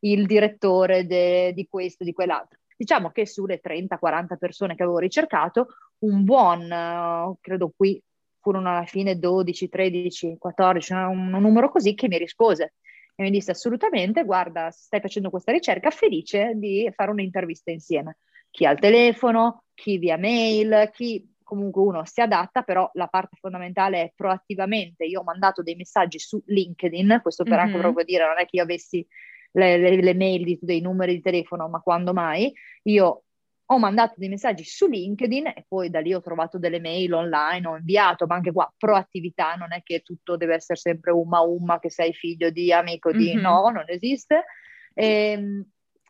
il 0.00 0.26
direttore 0.26 1.06
de- 1.06 1.52
di 1.54 1.68
questo, 1.68 2.02
di 2.02 2.12
quell'altro. 2.12 2.58
Diciamo 2.76 3.12
che 3.12 3.28
sulle 3.28 3.60
30-40 3.62 4.36
persone 4.38 4.74
che 4.74 4.82
avevo 4.82 4.98
ricercato, 4.98 5.68
un 5.98 6.24
buon, 6.24 6.68
uh, 6.68 7.38
credo 7.40 7.72
qui 7.76 8.02
furono 8.44 8.68
alla 8.68 8.84
fine 8.84 9.18
12, 9.18 9.70
13, 9.70 10.36
14, 10.38 10.92
un, 10.92 11.32
un 11.32 11.40
numero 11.40 11.70
così 11.70 11.94
che 11.94 12.08
mi 12.08 12.18
rispose 12.18 12.74
e 13.16 13.22
mi 13.22 13.30
disse 13.30 13.52
assolutamente, 13.52 14.22
guarda, 14.22 14.70
stai 14.70 15.00
facendo 15.00 15.30
questa 15.30 15.50
ricerca, 15.50 15.88
felice 15.88 16.52
di 16.56 16.90
fare 16.94 17.10
un'intervista 17.10 17.70
insieme. 17.70 18.18
Chi 18.50 18.66
al 18.66 18.78
telefono, 18.78 19.64
chi 19.72 19.96
via 19.96 20.18
mail, 20.18 20.90
chi 20.92 21.26
comunque 21.42 21.80
uno 21.80 22.04
si 22.04 22.20
adatta, 22.20 22.62
però 22.62 22.90
la 22.94 23.06
parte 23.06 23.36
fondamentale 23.40 24.02
è 24.02 24.12
proattivamente. 24.14 25.04
Io 25.06 25.20
ho 25.20 25.24
mandato 25.24 25.62
dei 25.62 25.74
messaggi 25.74 26.18
su 26.18 26.42
LinkedIn, 26.44 27.20
questo 27.22 27.44
per 27.44 27.54
mm-hmm. 27.54 27.62
anche 27.62 27.78
proprio 27.78 28.04
dire, 28.04 28.26
non 28.26 28.38
è 28.38 28.44
che 28.44 28.56
io 28.56 28.62
avessi 28.62 29.06
le, 29.52 29.78
le, 29.78 30.02
le 30.02 30.14
mail 30.14 30.44
di, 30.44 30.58
dei 30.60 30.82
numeri 30.82 31.14
di 31.14 31.20
telefono, 31.22 31.68
ma 31.68 31.80
quando 31.80 32.12
mai, 32.12 32.52
io 32.82 33.23
ho 33.66 33.78
mandato 33.78 34.14
dei 34.16 34.28
messaggi 34.28 34.64
su 34.64 34.86
LinkedIn 34.86 35.46
e 35.46 35.64
poi 35.66 35.88
da 35.88 36.00
lì 36.00 36.12
ho 36.12 36.20
trovato 36.20 36.58
delle 36.58 36.80
mail 36.80 37.14
online, 37.14 37.66
ho 37.66 37.76
inviato, 37.76 38.26
ma 38.26 38.34
anche 38.34 38.52
qua 38.52 38.70
proattività, 38.76 39.54
non 39.54 39.72
è 39.72 39.82
che 39.82 40.00
tutto 40.00 40.36
deve 40.36 40.54
essere 40.54 40.78
sempre 40.78 41.12
umma 41.12 41.40
umma 41.40 41.78
che 41.78 41.90
sei 41.90 42.12
figlio 42.12 42.50
di 42.50 42.72
amico 42.72 43.10
di 43.10 43.32
mm-hmm. 43.34 43.40
no, 43.40 43.70
non 43.70 43.84
esiste. 43.86 44.44
E, 44.92 45.06
ehm, 45.06 45.64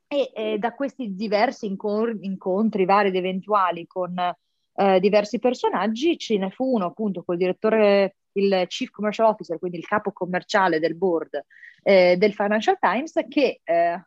e, 0.08 0.30
e, 0.34 0.58
da 0.58 0.73
questi 0.73 1.14
diversi 1.14 1.66
incor- 1.66 2.18
incontri 2.20 2.84
vari 2.84 3.08
ed 3.08 3.16
eventuali 3.16 3.87
con 3.87 4.14
eh, 4.76 5.00
diversi 5.00 5.38
personaggi 5.38 6.18
ce 6.18 6.37
ne 6.37 6.50
fu 6.50 6.75
uno 6.75 6.87
appunto 6.87 7.23
col 7.23 7.37
direttore, 7.37 8.16
il 8.32 8.64
Chief 8.66 8.90
Commercial 8.90 9.28
Officer, 9.28 9.58
quindi 9.58 9.78
il 9.78 9.87
capo 9.87 10.12
commerciale 10.12 10.80
del 10.80 10.96
board 10.96 11.44
eh, 11.82 12.16
del 12.16 12.32
Financial 12.32 12.76
Times, 12.80 13.12
che 13.28 13.61
eh, 13.62 14.04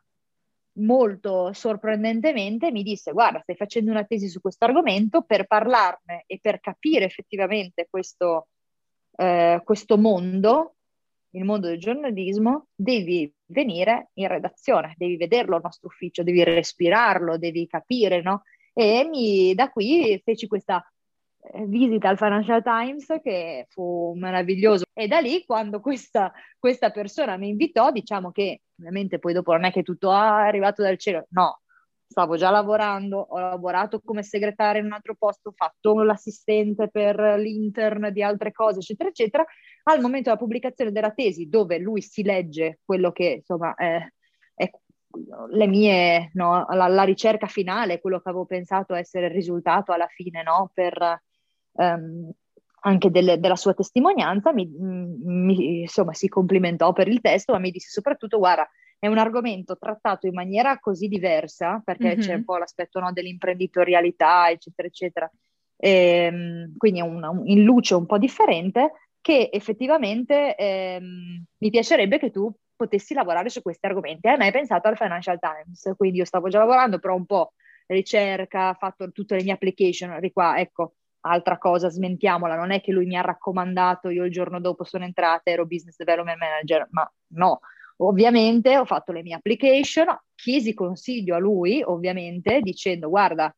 molto 0.78 1.52
sorprendentemente 1.52 2.70
mi 2.70 2.82
disse 2.82 3.12
guarda 3.12 3.40
stai 3.40 3.56
facendo 3.56 3.90
una 3.90 4.04
tesi 4.04 4.28
su 4.28 4.40
questo 4.40 4.64
argomento 4.64 5.22
per 5.22 5.46
parlarne 5.46 6.24
e 6.26 6.38
per 6.40 6.60
capire 6.60 7.04
effettivamente 7.04 7.86
questo, 7.90 8.48
eh, 9.16 9.60
questo 9.64 9.98
mondo 9.98 10.74
il 11.32 11.44
mondo 11.44 11.68
del 11.68 11.78
giornalismo 11.78 12.68
devi 12.74 13.32
venire 13.46 14.10
in 14.14 14.28
redazione 14.28 14.94
devi 14.96 15.16
vederlo 15.16 15.56
al 15.56 15.62
nostro 15.62 15.88
ufficio 15.88 16.22
devi 16.22 16.42
respirarlo 16.42 17.38
devi 17.38 17.66
capire 17.66 18.22
no? 18.22 18.42
e 18.72 19.04
mi, 19.10 19.54
da 19.54 19.70
qui 19.70 20.20
feci 20.24 20.46
questa 20.46 20.84
visita 21.66 22.08
al 22.08 22.16
Financial 22.16 22.62
Times 22.62 23.06
che 23.22 23.66
fu 23.68 24.14
meraviglioso. 24.16 24.84
E 24.92 25.06
da 25.06 25.20
lì 25.20 25.44
quando 25.44 25.80
questa, 25.80 26.32
questa 26.58 26.90
persona 26.90 27.36
mi 27.36 27.48
invitò 27.48 27.90
diciamo 27.90 28.30
che 28.30 28.62
ovviamente 28.78 29.18
poi 29.18 29.32
dopo 29.32 29.52
non 29.52 29.64
è 29.64 29.72
che 29.72 29.82
tutto 29.82 30.10
è 30.10 30.14
arrivato 30.14 30.82
dal 30.82 30.98
cielo 30.98 31.26
no 31.30 31.60
stavo 32.08 32.36
già 32.36 32.50
lavorando 32.50 33.18
ho 33.18 33.38
lavorato 33.38 34.00
come 34.00 34.22
segretaria 34.22 34.80
in 34.80 34.86
un 34.86 34.92
altro 34.92 35.14
posto 35.16 35.50
ho 35.50 35.52
fatto 35.54 36.02
l'assistente 36.02 36.88
per 36.88 37.18
l'intern 37.38 38.10
di 38.12 38.22
altre 38.22 38.52
cose 38.52 38.78
eccetera 38.78 39.08
eccetera. 39.10 39.44
Al 39.84 40.00
momento 40.00 40.30
della 40.30 40.40
pubblicazione 40.40 40.92
della 40.92 41.12
tesi 41.12 41.48
dove 41.48 41.78
lui 41.78 42.02
si 42.02 42.22
legge 42.22 42.80
quello 42.84 43.12
che 43.12 43.36
insomma 43.38 43.74
è, 43.74 44.06
è 44.54 44.70
le 45.50 45.66
mie, 45.66 46.30
no, 46.34 46.66
la, 46.70 46.86
la, 46.88 47.02
ricerca 47.02 47.46
finale, 47.46 48.00
quello 48.00 48.20
che 48.20 48.28
avevo 48.28 48.44
pensato 48.44 48.94
essere 48.94 49.26
il 49.26 49.32
risultato 49.32 49.92
alla 49.92 50.06
fine, 50.06 50.42
no, 50.42 50.70
per, 50.72 51.22
um, 51.78 52.30
anche 52.80 53.10
delle, 53.10 53.40
della 53.40 53.56
sua 53.56 53.74
testimonianza, 53.74 54.52
mi, 54.52 54.68
mi, 54.78 55.80
insomma, 55.80 56.12
si 56.14 56.28
complimentò 56.28 56.92
per 56.92 57.08
il 57.08 57.20
testo, 57.20 57.52
ma 57.52 57.58
mi 57.58 57.70
disse 57.70 57.90
soprattutto, 57.90 58.38
guarda, 58.38 58.68
è 58.98 59.06
un 59.06 59.18
argomento 59.18 59.76
trattato 59.76 60.26
in 60.26 60.34
maniera 60.34 60.78
così 60.78 61.08
diversa, 61.08 61.80
perché 61.84 62.08
mm-hmm. 62.08 62.20
c'è 62.20 62.34
un 62.34 62.44
po' 62.44 62.56
l'aspetto 62.56 63.00
no, 63.00 63.12
dell'imprenditorialità, 63.12 64.50
eccetera, 64.50 64.88
eccetera, 64.88 65.30
e, 65.76 65.90
ehm, 65.90 66.76
quindi 66.76 67.00
un, 67.00 67.22
un, 67.22 67.42
in 67.46 67.62
luce 67.62 67.94
un 67.94 68.06
po' 68.06 68.18
differente, 68.18 68.92
che 69.20 69.50
effettivamente 69.52 70.54
ehm, 70.56 71.44
mi 71.58 71.70
piacerebbe 71.70 72.18
che 72.18 72.30
tu 72.30 72.52
potessi 72.74 73.12
lavorare 73.12 73.48
su 73.48 73.60
questi 73.60 73.86
argomenti. 73.86 74.28
E 74.28 74.36
me 74.36 74.48
è 74.48 74.52
pensato 74.52 74.88
al 74.88 74.96
Financial 74.96 75.38
Times, 75.38 75.94
quindi 75.96 76.18
io 76.18 76.24
stavo 76.24 76.48
già 76.48 76.58
lavorando, 76.58 76.98
però 76.98 77.14
un 77.14 77.26
po' 77.26 77.54
ricerca, 77.86 78.74
fatto 78.74 79.10
tutte 79.10 79.36
le 79.36 79.42
mie 79.42 79.52
application, 79.52 80.18
di 80.20 80.32
qua, 80.32 80.58
ecco, 80.58 80.94
altra 81.20 81.58
cosa, 81.58 81.88
smentiamola, 81.88 82.56
non 82.56 82.70
è 82.70 82.80
che 82.80 82.92
lui 82.92 83.06
mi 83.06 83.16
ha 83.16 83.22
raccomandato, 83.22 84.08
io 84.10 84.24
il 84.24 84.30
giorno 84.30 84.60
dopo 84.60 84.84
sono 84.84 85.04
entrata, 85.04 85.50
ero 85.50 85.66
business 85.66 85.96
development 85.96 86.38
manager, 86.38 86.86
ma 86.90 87.10
no, 87.34 87.60
ovviamente 87.98 88.76
ho 88.76 88.84
fatto 88.84 89.12
le 89.12 89.22
mie 89.22 89.34
application, 89.34 90.06
chiesi 90.34 90.74
consiglio 90.74 91.34
a 91.34 91.38
lui, 91.38 91.82
ovviamente, 91.82 92.60
dicendo 92.60 93.08
guarda, 93.08 93.54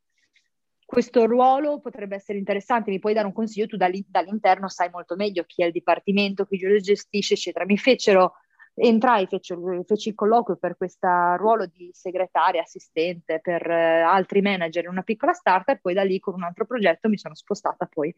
questo 0.84 1.24
ruolo 1.26 1.80
potrebbe 1.80 2.16
essere 2.16 2.38
interessante, 2.38 2.90
mi 2.90 2.98
puoi 2.98 3.14
dare 3.14 3.26
un 3.26 3.32
consiglio, 3.32 3.66
tu 3.66 3.76
dall'interno 3.76 4.68
sai 4.68 4.90
molto 4.90 5.14
meglio 5.14 5.44
chi 5.44 5.62
è 5.62 5.66
il 5.66 5.72
dipartimento, 5.72 6.46
chi 6.46 6.58
lo 6.60 6.76
gestisce, 6.78 7.34
eccetera. 7.34 7.64
Mi 7.64 7.78
fecero 7.78 8.32
entrai, 8.80 9.26
feci, 9.26 9.54
feci 9.84 10.08
il 10.10 10.14
colloquio 10.14 10.56
per 10.56 10.76
questo 10.76 11.06
ruolo 11.36 11.66
di 11.66 11.90
segretaria, 11.92 12.62
assistente 12.62 13.40
per 13.40 13.68
eh, 13.70 14.00
altri 14.00 14.40
manager 14.40 14.84
in 14.84 14.90
una 14.90 15.02
piccola 15.02 15.32
startup, 15.32 15.80
poi 15.80 15.94
da 15.94 16.02
lì 16.02 16.18
con 16.18 16.34
un 16.34 16.44
altro 16.44 16.66
progetto 16.66 17.08
mi 17.08 17.18
sono 17.18 17.34
spostata 17.34 17.86
poi 17.86 18.14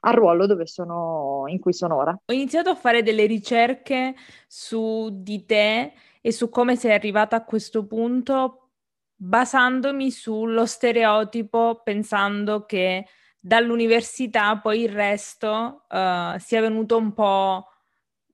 al 0.00 0.14
ruolo 0.14 0.64
sono, 0.66 1.44
in 1.46 1.58
cui 1.58 1.72
sono 1.72 1.96
ora. 1.96 2.18
Ho 2.24 2.32
iniziato 2.32 2.70
a 2.70 2.74
fare 2.74 3.02
delle 3.02 3.26
ricerche 3.26 4.14
su 4.46 5.08
di 5.12 5.44
te 5.44 5.92
e 6.20 6.32
su 6.32 6.48
come 6.48 6.76
sei 6.76 6.92
arrivata 6.92 7.36
a 7.36 7.44
questo 7.44 7.86
punto 7.86 8.70
basandomi 9.14 10.10
sullo 10.10 10.66
stereotipo, 10.66 11.80
pensando 11.82 12.64
che 12.66 13.06
dall'università 13.38 14.58
poi 14.58 14.82
il 14.82 14.90
resto 14.90 15.84
uh, 15.88 16.38
sia 16.38 16.60
venuto 16.60 16.96
un 16.96 17.12
po' 17.12 17.68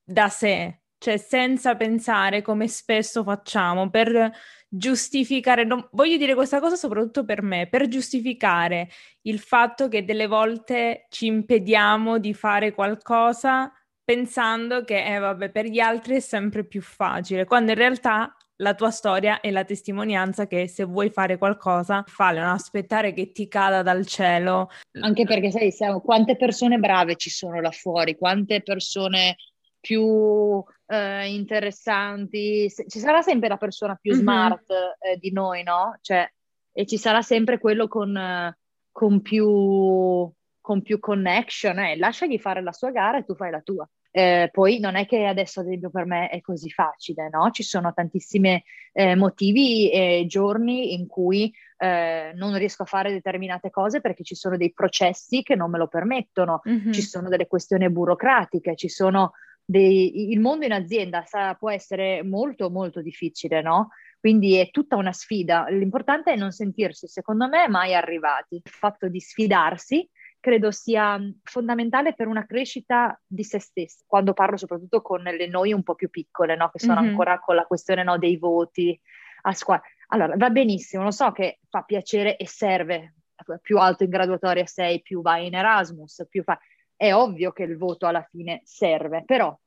da 0.03 0.29
sé, 0.29 0.82
cioè 1.03 1.17
senza 1.17 1.75
pensare 1.75 2.43
come 2.43 2.69
spesso 2.69 3.25
facciamo 3.25 3.91
per 3.91 4.31
giustificare, 4.69 5.65
non, 5.65 5.89
voglio 5.91 6.17
dire 6.17 6.37
questa 6.37 6.61
cosa 6.61 6.77
soprattutto 6.77 7.25
per 7.25 7.43
me, 7.43 7.67
per 7.67 7.89
giustificare 7.89 8.89
il 9.23 9.41
fatto 9.41 9.89
che 9.89 10.05
delle 10.05 10.29
volte 10.29 11.07
ci 11.11 11.27
impediamo 11.27 12.19
di 12.19 12.33
fare 12.35 12.73
qualcosa 12.73 13.73
pensando 14.05 14.85
che 14.85 15.05
eh, 15.05 15.19
vabbè, 15.19 15.51
per 15.51 15.67
gli 15.67 15.81
altri 15.81 16.17
è 16.17 16.21
sempre 16.21 16.65
più 16.65 16.81
facile, 16.81 17.47
quando 17.47 17.73
in 17.73 17.79
realtà 17.79 18.37
la 18.57 18.75
tua 18.75 18.93
storia 18.93 19.41
è 19.41 19.51
la 19.51 19.65
testimonianza 19.65 20.47
che 20.47 20.69
se 20.69 20.85
vuoi 20.85 21.11
fare 21.11 21.37
qualcosa, 21.37 22.05
fallo, 22.07 22.39
non 22.39 22.51
aspettare 22.51 23.13
che 23.13 23.33
ti 23.33 23.49
cada 23.49 23.83
dal 23.83 24.07
cielo. 24.07 24.71
Anche 25.01 25.25
perché 25.25 25.51
sai, 25.51 25.73
siamo, 25.73 26.01
quante 26.01 26.37
persone 26.37 26.79
brave 26.79 27.17
ci 27.17 27.29
sono 27.29 27.61
là 27.61 27.73
fuori, 27.73 28.17
quante 28.17 28.63
persone 28.63 29.35
più 29.83 30.65
eh, 30.87 31.35
interessanti, 31.35 32.71
ci 32.71 32.99
sarà 33.01 33.21
sempre 33.21 33.49
la 33.49 33.57
persona 33.57 33.97
più 33.97 34.13
mm-hmm. 34.13 34.21
smart 34.21 34.71
eh, 34.71 35.19
di 35.19 35.33
noi, 35.33 35.65
no? 35.65 35.99
Cioè, 36.01 36.27
e 36.73 36.87
ci 36.87 36.97
sarà 36.97 37.21
sempre 37.21 37.59
quello 37.59 37.89
con, 37.89 38.55
con, 38.91 39.21
più, 39.21 40.31
con 40.61 40.83
più 40.83 40.99
connection, 41.01 41.79
eh. 41.81 41.97
lasciagli 41.97 42.39
fare 42.39 42.63
la 42.63 42.73
sua 42.73 42.91
gara 42.93 43.19
e 43.19 43.25
tu 43.25 43.35
fai 43.35 43.51
la 43.51 43.61
tua. 43.61 43.87
Eh, 44.15 44.51
poi 44.53 44.79
non 44.79 44.95
è 44.95 45.07
che 45.07 45.25
adesso, 45.25 45.61
ad 45.61 45.67
esempio, 45.67 45.91
per 45.91 46.05
me 46.05 46.29
è 46.29 46.41
così 46.41 46.71
facile, 46.71 47.29
no? 47.31 47.51
Ci 47.51 47.63
sono 47.63 47.93
tantissimi 47.95 48.63
eh, 48.93 49.17
motivi 49.17 49.91
e 49.91 50.27
giorni 50.29 50.93
in 50.95 51.07
cui 51.07 51.53
eh, 51.79 52.31
non 52.35 52.57
riesco 52.57 52.83
a 52.83 52.87
fare 52.87 53.11
determinate 53.11 53.71
cose 53.71 54.03
perché 54.03 54.23
ci 54.23 54.35
sono 54.35 54.57
dei 54.59 54.73
processi 54.73 55.43
che 55.43 55.57
non 55.57 55.71
me 55.71 55.79
lo 55.79 55.89
permettono, 55.89 56.61
mm-hmm. 56.69 56.93
ci 56.93 57.01
sono 57.01 57.29
delle 57.31 57.47
questioni 57.47 57.91
burocratiche, 57.91 58.77
ci 58.77 58.91
sono 58.91 59.33
dei, 59.73 60.31
il 60.31 60.39
mondo 60.39 60.67
in 60.67 60.73
azienda 60.73 61.25
sa, 61.25 61.55
può 61.55 61.71
essere 61.71 62.23
molto 62.23 62.71
molto 62.71 63.01
difficile, 63.01 63.63
no? 63.63 63.89
Quindi 64.21 64.57
è 64.57 64.71
tutta 64.71 64.97
una 64.97 65.13
sfida. 65.13 65.67
L'importante 65.69 66.33
è 66.33 66.37
non 66.37 66.53
sentirsi, 66.53 67.09
secondo 67.09 67.49
me, 67.49 67.67
mai 67.69 67.95
arrivati. 67.95 68.57
Il 68.57 68.71
fatto 68.71 69.09
di 69.09 69.19
sfidarsi 69.19 70.09
credo 70.39 70.71
sia 70.71 71.19
fondamentale 71.43 72.15
per 72.15 72.29
una 72.29 72.47
crescita 72.47 73.21
di 73.27 73.43
se 73.43 73.59
stessi. 73.59 74.05
Quando 74.07 74.33
parlo 74.33 74.57
soprattutto 74.57 75.01
con 75.01 75.23
le 75.23 75.47
noi 75.49 75.73
un 75.73 75.83
po' 75.83 75.95
più 75.95 76.11
piccole, 76.11 76.55
no? 76.55 76.69
Che 76.71 76.79
sono 76.79 77.01
mm-hmm. 77.01 77.11
ancora 77.11 77.41
con 77.41 77.57
la 77.57 77.65
questione 77.65 78.05
no, 78.05 78.19
dei 78.19 78.37
voti 78.37 78.99
a 79.43 79.53
squadra. 79.53 79.87
Allora, 80.09 80.37
va 80.37 80.51
benissimo, 80.51 81.03
lo 81.03 81.11
so 81.11 81.33
che 81.33 81.61
fa 81.69 81.83
piacere 81.83 82.37
e 82.37 82.47
serve. 82.47 83.15
Più 83.61 83.79
alto 83.79 84.05
in 84.05 84.11
graduatoria 84.11 84.67
sei, 84.67 85.03
più 85.03 85.21
vai 85.21 85.47
in 85.47 85.55
Erasmus, 85.55 86.27
più 86.29 86.45
fai 86.45 86.59
è 87.03 87.13
ovvio 87.13 87.51
che 87.51 87.65
il 87.65 87.77
voto 87.77 88.07
alla 88.07 88.23
fine 88.23 88.61
serve, 88.63 89.25
però 89.27 89.59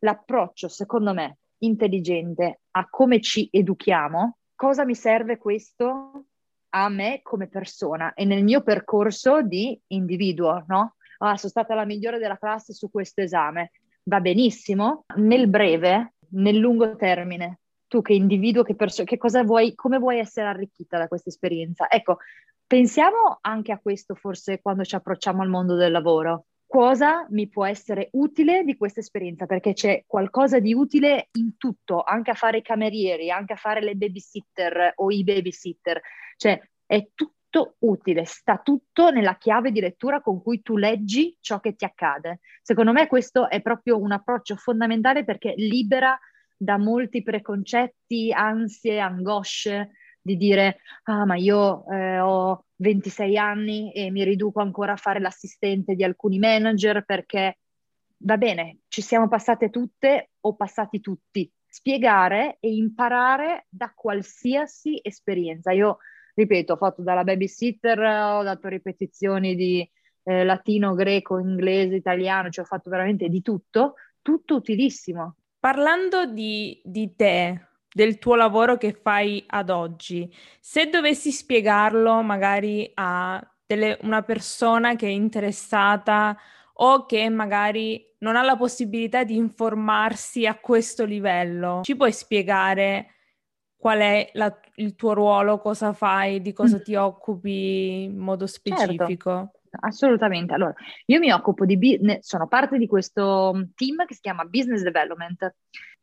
l'approccio, 0.00 0.68
secondo 0.68 1.12
me, 1.12 1.38
intelligente 1.58 2.60
a 2.72 2.88
come 2.88 3.20
ci 3.20 3.48
educhiamo, 3.50 4.38
cosa 4.54 4.84
mi 4.84 4.94
serve 4.94 5.38
questo 5.38 6.24
a 6.70 6.88
me 6.88 7.20
come 7.22 7.48
persona 7.48 8.12
e 8.14 8.24
nel 8.24 8.44
mio 8.44 8.62
percorso 8.62 9.42
di 9.42 9.80
individuo, 9.88 10.64
no? 10.66 10.94
Ah, 11.18 11.36
sono 11.36 11.50
stata 11.50 11.74
la 11.74 11.84
migliore 11.84 12.18
della 12.18 12.36
classe 12.36 12.72
su 12.72 12.90
questo 12.90 13.22
esame. 13.22 13.72
Va 14.04 14.20
benissimo, 14.20 15.04
nel 15.16 15.48
breve, 15.48 16.14
nel 16.30 16.56
lungo 16.56 16.94
termine, 16.96 17.60
tu 17.86 18.02
che 18.02 18.12
individuo, 18.12 18.62
che, 18.62 18.74
perso- 18.74 19.04
che 19.04 19.16
cosa 19.16 19.42
vuoi, 19.42 19.74
come 19.74 19.98
vuoi 19.98 20.18
essere 20.18 20.46
arricchita 20.46 20.98
da 20.98 21.08
questa 21.08 21.30
esperienza? 21.30 21.90
Ecco, 21.90 22.18
pensiamo 22.66 23.38
anche 23.40 23.72
a 23.72 23.78
questo 23.78 24.14
forse 24.14 24.60
quando 24.60 24.84
ci 24.84 24.94
approcciamo 24.94 25.42
al 25.42 25.48
mondo 25.48 25.74
del 25.74 25.90
lavoro 25.90 26.46
cosa 26.68 27.26
mi 27.30 27.48
può 27.48 27.64
essere 27.64 28.10
utile 28.12 28.62
di 28.62 28.76
questa 28.76 29.00
esperienza, 29.00 29.46
perché 29.46 29.72
c'è 29.72 30.04
qualcosa 30.06 30.60
di 30.60 30.74
utile 30.74 31.30
in 31.32 31.56
tutto, 31.56 32.02
anche 32.02 32.30
a 32.30 32.34
fare 32.34 32.58
i 32.58 32.62
camerieri, 32.62 33.30
anche 33.30 33.54
a 33.54 33.56
fare 33.56 33.80
le 33.80 33.94
babysitter 33.94 34.92
o 34.96 35.10
i 35.10 35.24
babysitter, 35.24 36.00
cioè 36.36 36.60
è 36.84 37.08
tutto 37.14 37.76
utile, 37.78 38.26
sta 38.26 38.58
tutto 38.58 39.10
nella 39.10 39.36
chiave 39.38 39.72
di 39.72 39.80
lettura 39.80 40.20
con 40.20 40.42
cui 40.42 40.60
tu 40.60 40.76
leggi 40.76 41.34
ciò 41.40 41.58
che 41.58 41.74
ti 41.74 41.86
accade. 41.86 42.40
Secondo 42.62 42.92
me 42.92 43.06
questo 43.06 43.48
è 43.48 43.62
proprio 43.62 43.98
un 43.98 44.12
approccio 44.12 44.54
fondamentale 44.54 45.24
perché 45.24 45.54
libera 45.56 46.18
da 46.54 46.76
molti 46.76 47.22
preconcetti, 47.22 48.30
ansie, 48.30 49.00
angosce 49.00 49.92
di 50.28 50.36
dire 50.36 50.78
ah 51.04 51.24
ma 51.24 51.36
io 51.36 51.84
eh, 51.90 52.20
ho 52.20 52.64
26 52.76 53.36
anni 53.38 53.92
e 53.92 54.10
mi 54.10 54.22
riduco 54.24 54.60
ancora 54.60 54.92
a 54.92 54.96
fare 54.96 55.20
l'assistente 55.20 55.94
di 55.94 56.04
alcuni 56.04 56.38
manager 56.38 57.04
perché 57.04 57.58
va 58.18 58.36
bene, 58.36 58.80
ci 58.88 59.02
siamo 59.02 59.28
passate 59.28 59.70
tutte 59.70 60.30
o 60.40 60.54
passati 60.54 61.00
tutti. 61.00 61.50
Spiegare 61.66 62.56
e 62.60 62.74
imparare 62.74 63.66
da 63.68 63.92
qualsiasi 63.94 64.98
esperienza. 65.02 65.72
Io, 65.72 65.98
ripeto, 66.34 66.72
ho 66.72 66.76
fatto 66.76 67.02
dalla 67.02 67.24
babysitter, 67.24 67.98
ho 67.98 68.42
dato 68.42 68.68
ripetizioni 68.68 69.54
di 69.54 69.88
eh, 70.24 70.44
latino, 70.44 70.94
greco, 70.94 71.38
inglese, 71.38 71.96
italiano, 71.96 72.48
cioè 72.50 72.64
ho 72.64 72.68
fatto 72.68 72.90
veramente 72.90 73.28
di 73.28 73.42
tutto, 73.42 73.94
tutto 74.22 74.56
utilissimo. 74.56 75.36
Parlando 75.60 76.26
di, 76.26 76.80
di 76.84 77.14
te, 77.14 77.67
del 77.92 78.18
tuo 78.18 78.34
lavoro 78.34 78.76
che 78.76 78.92
fai 78.92 79.42
ad 79.46 79.70
oggi, 79.70 80.32
se 80.60 80.88
dovessi 80.88 81.30
spiegarlo 81.30 82.22
magari 82.22 82.90
a 82.94 83.42
delle, 83.66 83.98
una 84.02 84.22
persona 84.22 84.96
che 84.96 85.06
è 85.06 85.10
interessata 85.10 86.36
o 86.80 87.06
che 87.06 87.28
magari 87.28 88.04
non 88.18 88.36
ha 88.36 88.42
la 88.42 88.56
possibilità 88.56 89.24
di 89.24 89.36
informarsi 89.36 90.46
a 90.46 90.58
questo 90.58 91.04
livello, 91.04 91.80
ci 91.82 91.96
puoi 91.96 92.12
spiegare 92.12 93.14
qual 93.76 93.98
è 94.00 94.30
la, 94.32 94.58
il 94.76 94.96
tuo 94.96 95.12
ruolo, 95.12 95.60
cosa 95.60 95.92
fai, 95.92 96.40
di 96.40 96.52
cosa 96.52 96.78
mm. 96.78 96.82
ti 96.82 96.94
occupi 96.96 98.02
in 98.04 98.16
modo 98.16 98.46
certo. 98.46 98.70
specifico? 98.70 99.30
Certo. 99.30 99.58
Assolutamente. 99.80 100.54
Allora, 100.54 100.74
io 101.06 101.18
mi 101.18 101.30
occupo 101.30 101.64
di, 101.64 101.76
business, 101.78 102.26
sono 102.26 102.48
parte 102.48 102.78
di 102.78 102.86
questo 102.86 103.68
team 103.74 104.04
che 104.06 104.14
si 104.14 104.20
chiama 104.20 104.44
Business 104.44 104.82
Development. 104.82 105.54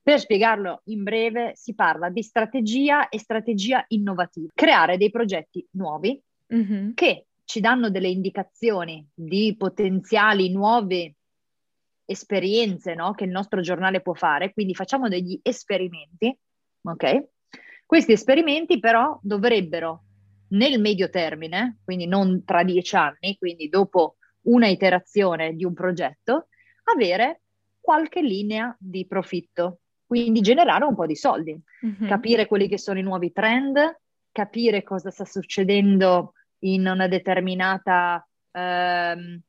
Per 0.06 0.20
spiegarlo 0.20 0.82
in 0.84 1.02
breve, 1.02 1.54
si 1.56 1.74
parla 1.74 2.12
di 2.12 2.22
strategia 2.22 3.10
e 3.10 3.18
strategia 3.18 3.84
innovativa. 3.88 4.52
Creare 4.54 4.98
dei 4.98 5.10
progetti 5.10 5.68
nuovi 5.72 6.22
mm-hmm. 6.54 6.92
che 6.94 7.26
ci 7.44 7.60
danno 7.60 7.90
delle 7.90 8.10
indicazioni 8.10 9.04
di 9.12 9.56
potenziali 9.58 10.52
nuove 10.52 11.16
esperienze 12.06 12.94
no? 12.94 13.16
che 13.16 13.24
il 13.24 13.32
nostro 13.32 13.62
giornale 13.62 14.02
può 14.02 14.14
fare. 14.14 14.54
Quindi 14.54 14.76
facciamo 14.76 15.08
degli 15.08 15.40
esperimenti, 15.42 16.38
ok? 16.84 17.24
Questi 17.84 18.12
esperimenti 18.12 18.78
però 18.78 19.18
dovrebbero 19.24 20.04
nel 20.50 20.80
medio 20.80 21.10
termine, 21.10 21.80
quindi 21.84 22.06
non 22.06 22.44
tra 22.46 22.64
dieci 22.64 22.96
anni, 22.96 23.38
quindi 23.40 23.70
dopo 23.70 24.18
una 24.42 24.68
iterazione 24.68 25.56
di 25.56 25.66
un 25.66 25.74
progetto, 25.74 26.50
avere 26.94 27.42
qualche 27.80 28.22
linea 28.22 28.76
di 28.80 29.08
profitto, 29.08 29.80
quindi 30.06 30.42
generare 30.42 30.86
un 30.86 30.96
po' 30.96 31.06
di 31.06 31.16
soldi, 31.16 31.60
mm-hmm. 31.86 32.08
capire 32.08 32.48
quelli 32.48 32.68
che 32.68 32.78
sono 32.78 33.00
i 33.00 33.04
nuovi 33.04 33.32
trend, 33.32 33.78
capire 34.32 34.84
cosa 34.84 35.12
sta 35.12 35.26
succedendo 35.26 36.34
in 36.60 36.88
una 36.88 37.08
determinata 37.08 38.26
eh, 38.52 39.42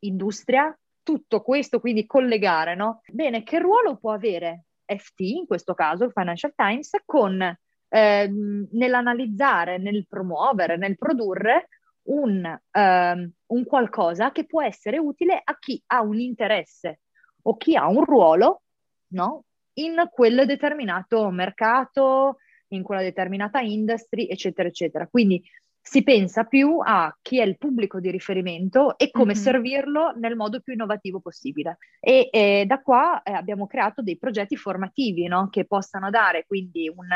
industria, 0.00 0.76
tutto 1.02 1.40
questo 1.42 1.80
quindi 1.80 2.06
collegare, 2.06 2.74
no? 2.74 3.02
Bene, 3.06 3.42
che 3.42 3.58
ruolo 3.58 3.96
può 3.96 4.12
avere 4.12 4.64
FT, 4.84 5.20
in 5.20 5.46
questo 5.46 5.74
caso 5.74 6.04
il 6.04 6.12
Financial 6.12 6.52
Times, 6.54 6.90
con 7.04 7.40
eh, 7.88 8.30
nell'analizzare, 8.70 9.78
nel 9.78 10.06
promuovere, 10.08 10.76
nel 10.76 10.96
produrre 10.98 11.68
un, 12.08 12.58
um, 12.72 13.32
un 13.46 13.64
qualcosa 13.64 14.30
che 14.30 14.46
può 14.46 14.62
essere 14.62 14.98
utile 14.98 15.40
a 15.42 15.56
chi 15.58 15.82
ha 15.86 16.02
un 16.02 16.18
interesse 16.18 17.00
o 17.42 17.56
chi 17.56 17.74
ha 17.76 17.88
un 17.88 18.04
ruolo 18.04 18.62
no? 19.08 19.44
In 19.78 20.08
quel 20.10 20.44
determinato 20.46 21.30
mercato, 21.30 22.38
in 22.68 22.82
quella 22.82 23.02
determinata 23.02 23.60
industry, 23.60 24.26
eccetera, 24.26 24.68
eccetera. 24.68 25.06
Quindi 25.06 25.42
si 25.80 26.02
pensa 26.02 26.42
più 26.44 26.80
a 26.82 27.16
chi 27.22 27.38
è 27.38 27.44
il 27.44 27.58
pubblico 27.58 28.00
di 28.00 28.10
riferimento 28.10 28.98
e 28.98 29.10
come 29.12 29.34
mm-hmm. 29.34 29.42
servirlo 29.42 30.12
nel 30.16 30.34
modo 30.34 30.60
più 30.60 30.72
innovativo 30.72 31.20
possibile. 31.20 31.78
E, 32.00 32.28
e 32.32 32.64
da 32.66 32.80
qua 32.80 33.22
eh, 33.22 33.30
abbiamo 33.32 33.68
creato 33.68 34.02
dei 34.02 34.18
progetti 34.18 34.56
formativi 34.56 35.28
no? 35.28 35.48
che 35.48 35.64
possano 35.64 36.10
dare 36.10 36.44
quindi 36.44 36.88
un, 36.88 37.06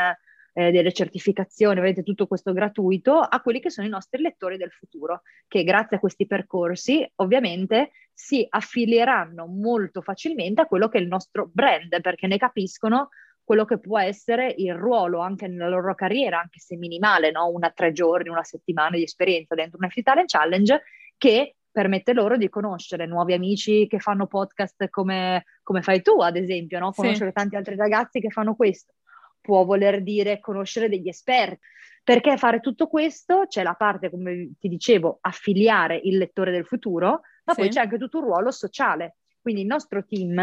eh, 0.53 0.71
delle 0.71 0.93
certificazioni, 0.93 1.79
vedete 1.81 2.03
tutto 2.03 2.27
questo 2.27 2.53
gratuito, 2.53 3.19
a 3.19 3.41
quelli 3.41 3.59
che 3.59 3.69
sono 3.69 3.87
i 3.87 3.89
nostri 3.89 4.21
lettori 4.21 4.57
del 4.57 4.71
futuro, 4.71 5.21
che 5.47 5.63
grazie 5.63 5.97
a 5.97 5.99
questi 5.99 6.25
percorsi 6.25 7.05
ovviamente 7.15 7.91
si 8.13 8.45
affilieranno 8.47 9.45
molto 9.47 10.01
facilmente 10.01 10.61
a 10.61 10.65
quello 10.65 10.87
che 10.87 10.97
è 10.97 11.01
il 11.01 11.07
nostro 11.07 11.49
brand, 11.51 12.01
perché 12.01 12.27
ne 12.27 12.37
capiscono 12.37 13.09
quello 13.43 13.65
che 13.65 13.79
può 13.79 13.99
essere 13.99 14.53
il 14.57 14.73
ruolo 14.75 15.19
anche 15.19 15.47
nella 15.47 15.67
loro 15.67 15.93
carriera, 15.95 16.39
anche 16.39 16.59
se 16.59 16.77
minimale, 16.77 17.31
no? 17.31 17.49
una 17.49 17.69
tre 17.71 17.91
giorni, 17.91 18.29
una 18.29 18.43
settimana 18.43 18.95
di 18.95 19.03
esperienza 19.03 19.55
dentro 19.55 19.77
una 19.77 19.89
Free 19.89 20.03
Talent 20.03 20.29
Challenge, 20.29 20.81
che 21.17 21.55
permette 21.71 22.13
loro 22.13 22.37
di 22.37 22.49
conoscere 22.49 23.05
nuovi 23.05 23.33
amici 23.33 23.87
che 23.87 23.99
fanno 23.99 24.27
podcast 24.27 24.89
come, 24.89 25.45
come 25.63 25.81
fai 25.81 26.01
tu, 26.01 26.21
ad 26.21 26.35
esempio, 26.35 26.79
no? 26.79 26.91
conoscere 26.91 27.29
sì. 27.29 27.35
tanti 27.35 27.55
altri 27.55 27.75
ragazzi 27.75 28.19
che 28.19 28.29
fanno 28.29 28.55
questo. 28.55 28.93
Può 29.39 29.65
voler 29.65 30.03
dire 30.03 30.39
conoscere 30.39 30.89
degli 30.89 31.07
esperti. 31.07 31.59
Perché 32.03 32.37
fare 32.37 32.59
tutto 32.61 32.87
questo 32.87 33.45
c'è 33.47 33.63
la 33.63 33.75
parte, 33.75 34.09
come 34.09 34.53
ti 34.59 34.67
dicevo, 34.67 35.19
affiliare 35.21 35.99
il 36.03 36.17
lettore 36.17 36.51
del 36.51 36.65
futuro, 36.65 37.21
ma 37.51 37.53
sì. 37.53 37.61
poi 37.61 37.69
c'è 37.69 37.81
anche 37.81 37.97
tutto 37.97 38.19
un 38.19 38.25
ruolo 38.25 38.51
sociale. 38.51 39.17
Quindi 39.41 39.61
il 39.61 39.67
nostro 39.67 40.05
team 40.05 40.39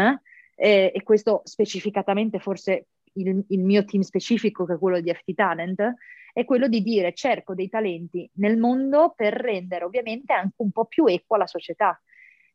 eh, 0.55 0.91
e 0.93 1.03
questo 1.03 1.41
specificatamente 1.45 2.39
forse 2.39 2.87
il, 3.13 3.43
il, 3.47 3.63
mio 3.63 3.85
team 3.85 4.03
specifico, 4.03 4.65
che 4.65 4.73
è 4.73 4.77
quello 4.77 4.99
di 4.99 5.13
FT 5.13 5.33
Talent, 5.33 5.93
è 6.33 6.45
quello 6.45 6.67
di 6.67 6.81
dire 6.81 7.13
cerco 7.13 7.55
dei 7.55 7.69
talenti 7.69 8.29
nel 8.35 8.57
mondo 8.57 9.13
per 9.15 9.33
rendere 9.33 9.85
ovviamente 9.85 10.33
anche 10.33 10.55
un 10.57 10.71
po' 10.71 10.85
più 10.85 11.05
equa 11.05 11.37
la 11.37 11.47
società. 11.47 11.99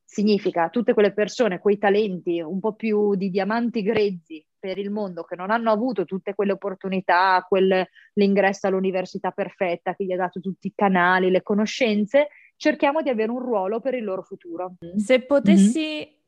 Significa 0.06 0.68
tutte 0.68 0.92
quelle 0.92 1.12
persone, 1.12 1.58
quei 1.58 1.78
talenti 1.78 2.40
un 2.40 2.60
po' 2.60 2.74
più 2.74 3.14
di 3.14 3.30
diamanti 3.30 3.82
grezzi 3.82 4.44
per 4.58 4.78
il 4.78 4.90
mondo 4.90 5.24
che 5.24 5.34
non 5.34 5.50
hanno 5.50 5.70
avuto 5.70 6.04
tutte 6.04 6.34
quelle 6.34 6.52
opportunità, 6.52 7.44
quel, 7.48 7.86
l'ingresso 8.14 8.66
all'università 8.66 9.30
perfetta 9.30 9.94
che 9.94 10.04
gli 10.04 10.12
ha 10.12 10.16
dato 10.16 10.40
tutti 10.40 10.68
i 10.68 10.72
canali, 10.74 11.30
le 11.30 11.42
conoscenze, 11.42 12.28
cerchiamo 12.64 13.02
di 13.02 13.10
avere 13.10 13.30
un 13.30 13.40
ruolo 13.40 13.78
per 13.78 13.92
il 13.92 14.04
loro 14.04 14.22
futuro. 14.22 14.76
Se 14.96 15.20
potessi 15.20 15.98
mm-hmm 15.98 16.22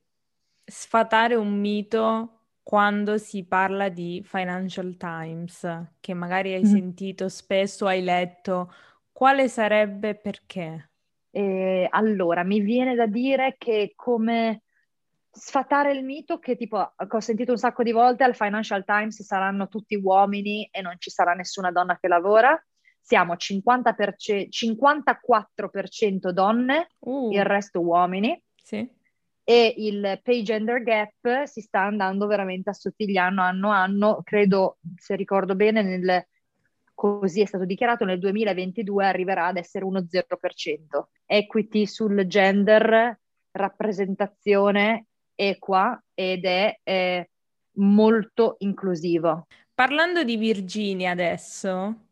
sfatare 0.68 1.36
un 1.36 1.60
mito 1.60 2.32
quando 2.60 3.18
si 3.18 3.44
parla 3.44 3.88
di 3.88 4.20
Financial 4.24 4.96
Times, 4.96 5.92
che 6.00 6.12
magari 6.12 6.54
hai 6.54 6.64
mm. 6.64 6.72
sentito 6.72 7.28
spesso, 7.28 7.86
hai 7.86 8.02
letto, 8.02 8.72
quale 9.12 9.48
sarebbe 9.48 10.16
perché? 10.16 10.90
Eh, 11.30 11.86
allora, 11.88 12.42
mi 12.42 12.58
viene 12.60 12.96
da 12.96 13.06
dire 13.06 13.54
che 13.56 13.92
come 13.94 14.62
sfatare 15.30 15.92
il 15.92 16.02
mito 16.02 16.40
che 16.40 16.56
tipo 16.56 16.94
ho 16.96 17.20
sentito 17.20 17.52
un 17.52 17.58
sacco 17.58 17.84
di 17.84 17.92
volte 17.92 18.24
al 18.24 18.34
Financial 18.34 18.84
Times 18.84 19.22
saranno 19.22 19.68
tutti 19.68 19.94
uomini 19.94 20.68
e 20.72 20.80
non 20.80 20.96
ci 20.98 21.10
sarà 21.10 21.34
nessuna 21.34 21.70
donna 21.70 21.96
che 21.98 22.08
lavora. 22.08 22.60
Siamo 23.06 23.34
50%, 23.34 24.48
54% 24.48 26.30
donne, 26.30 26.88
uh. 26.98 27.30
il 27.30 27.44
resto 27.44 27.80
uomini. 27.80 28.42
Sì 28.60 28.94
e 29.48 29.74
il 29.76 30.18
pay 30.24 30.42
gender 30.42 30.82
gap 30.82 31.44
si 31.44 31.60
sta 31.60 31.82
andando 31.82 32.26
veramente 32.26 32.70
assottigliando 32.70 33.40
anno 33.40 33.70
a 33.70 33.80
anno, 33.80 34.20
credo, 34.24 34.78
se 34.96 35.14
ricordo 35.14 35.54
bene, 35.54 35.82
nel, 35.82 36.26
così 36.92 37.42
è 37.42 37.46
stato 37.46 37.64
dichiarato, 37.64 38.04
nel 38.04 38.18
2022 38.18 39.06
arriverà 39.06 39.46
ad 39.46 39.56
essere 39.58 39.84
uno 39.84 40.00
0%. 40.00 40.24
Equity 41.26 41.86
sul 41.86 42.26
gender, 42.26 43.20
rappresentazione 43.52 45.06
equa 45.36 46.02
ed 46.12 46.44
è 46.44 46.80
eh, 46.82 47.30
molto 47.74 48.56
inclusivo. 48.58 49.46
Parlando 49.72 50.24
di 50.24 50.36
Virginia 50.36 51.12
adesso, 51.12 52.05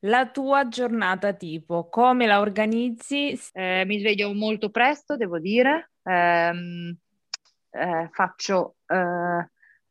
la 0.00 0.30
tua 0.30 0.68
giornata 0.68 1.32
tipo, 1.32 1.88
come 1.88 2.26
la 2.26 2.40
organizzi? 2.40 3.38
Eh, 3.52 3.84
mi 3.86 3.98
sveglio 3.98 4.32
molto 4.32 4.70
presto, 4.70 5.16
devo 5.16 5.38
dire, 5.38 5.92
ehm, 6.02 6.96
eh, 7.70 8.08
faccio 8.12 8.76
eh, 8.86 8.96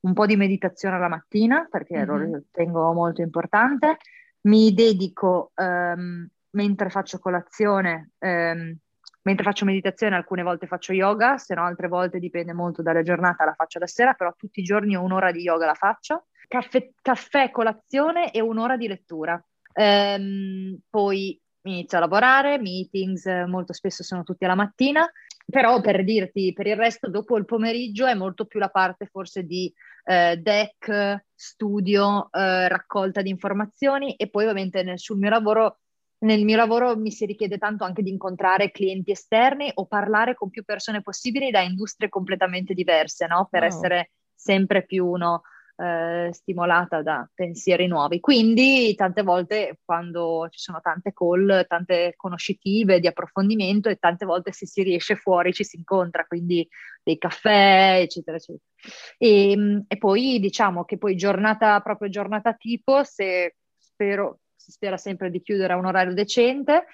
un 0.01 0.13
po' 0.13 0.25
di 0.25 0.35
meditazione 0.35 0.95
alla 0.95 1.09
mattina 1.09 1.67
perché 1.69 1.97
mm-hmm. 1.97 2.07
lo 2.07 2.37
ritengo 2.37 2.93
molto 2.93 3.21
importante, 3.21 3.97
mi 4.41 4.73
dedico 4.73 5.51
ehm, 5.55 6.27
mentre 6.51 6.89
faccio 6.89 7.19
colazione, 7.19 8.11
ehm, 8.19 8.75
mentre 9.23 9.43
faccio 9.43 9.65
meditazione 9.65 10.15
alcune 10.15 10.43
volte 10.43 10.65
faccio 10.65 10.93
yoga, 10.93 11.37
se 11.37 11.53
no 11.53 11.65
altre 11.65 11.87
volte 11.87 12.19
dipende 12.19 12.53
molto 12.53 12.81
dalla 12.81 13.03
giornata, 13.03 13.45
la 13.45 13.53
faccio 13.53 13.79
la 13.79 13.87
sera, 13.87 14.13
però 14.13 14.33
tutti 14.35 14.61
i 14.61 14.63
giorni 14.63 14.95
un'ora 14.95 15.31
di 15.31 15.41
yoga 15.41 15.65
la 15.65 15.73
faccio, 15.73 16.27
caffè, 16.47 16.91
caffè 17.01 17.51
colazione 17.51 18.31
e 18.31 18.41
un'ora 18.41 18.77
di 18.77 18.87
lettura. 18.87 19.41
Ehm, 19.73 20.79
poi 20.89 21.39
inizio 21.63 21.97
a 21.97 22.01
lavorare, 22.01 22.59
meetings 22.59 23.25
molto 23.47 23.73
spesso 23.73 24.03
sono 24.03 24.23
tutti 24.23 24.45
alla 24.45 24.55
mattina, 24.55 25.09
però 25.45 25.81
per 25.81 26.03
dirti, 26.03 26.53
per 26.53 26.67
il 26.67 26.75
resto, 26.75 27.09
dopo 27.09 27.37
il 27.37 27.45
pomeriggio 27.45 28.05
è 28.05 28.13
molto 28.13 28.45
più 28.45 28.59
la 28.59 28.69
parte 28.69 29.07
forse 29.07 29.43
di 29.43 29.71
eh, 30.05 30.37
deck, 30.37 31.25
studio, 31.33 32.29
eh, 32.31 32.67
raccolta 32.67 33.21
di 33.21 33.29
informazioni 33.29 34.15
e 34.15 34.29
poi 34.29 34.43
ovviamente 34.43 34.83
nel, 34.83 34.99
sul 34.99 35.17
mio 35.17 35.29
lavoro, 35.29 35.79
nel 36.19 36.43
mio 36.43 36.55
lavoro 36.55 36.95
mi 36.97 37.11
si 37.11 37.25
richiede 37.25 37.57
tanto 37.57 37.83
anche 37.83 38.03
di 38.03 38.09
incontrare 38.09 38.71
clienti 38.71 39.11
esterni 39.11 39.71
o 39.73 39.85
parlare 39.85 40.35
con 40.35 40.49
più 40.49 40.63
persone 40.63 41.01
possibili 41.01 41.51
da 41.51 41.61
industrie 41.61 42.09
completamente 42.09 42.73
diverse, 42.73 43.27
no? 43.27 43.47
Per 43.49 43.61
wow. 43.61 43.69
essere 43.69 44.11
sempre 44.33 44.85
più 44.85 45.11
no, 45.13 45.41
eh, 45.79 46.29
stimolata 46.33 47.01
da 47.01 47.29
pensieri 47.33 47.87
nuovi. 47.87 48.19
Quindi 48.19 48.93
tante 48.95 49.21
volte 49.23 49.79
quando 49.85 50.47
ci 50.49 50.59
sono 50.59 50.81
tante 50.81 51.13
call, 51.13 51.65
tante 51.67 52.13
conoscitive 52.17 52.99
di 52.99 53.07
approfondimento 53.07 53.87
e 53.87 53.95
tante 53.95 54.25
volte 54.25 54.51
se 54.51 54.65
si 54.65 54.83
riesce 54.83 55.15
fuori 55.15 55.53
ci 55.53 55.63
si 55.63 55.77
incontra, 55.77 56.25
quindi 56.25 56.67
dei 57.01 57.17
caffè, 57.17 57.99
eccetera, 58.01 58.37
eccetera. 58.37 58.63
E, 59.17 59.51
ehm, 59.51 59.85
e 59.87 59.97
poi 59.97 60.39
diciamo 60.39 60.83
che 60.83 60.97
poi 60.97 61.15
giornata, 61.15 61.79
proprio 61.79 62.09
giornata 62.09 62.53
tipo, 62.53 63.03
se 63.03 63.55
spero, 63.77 64.39
si 64.55 64.71
spera 64.71 64.97
sempre 64.97 65.29
di 65.29 65.41
chiudere 65.41 65.73
a 65.73 65.77
un 65.77 65.85
orario 65.85 66.13
decente, 66.13 66.87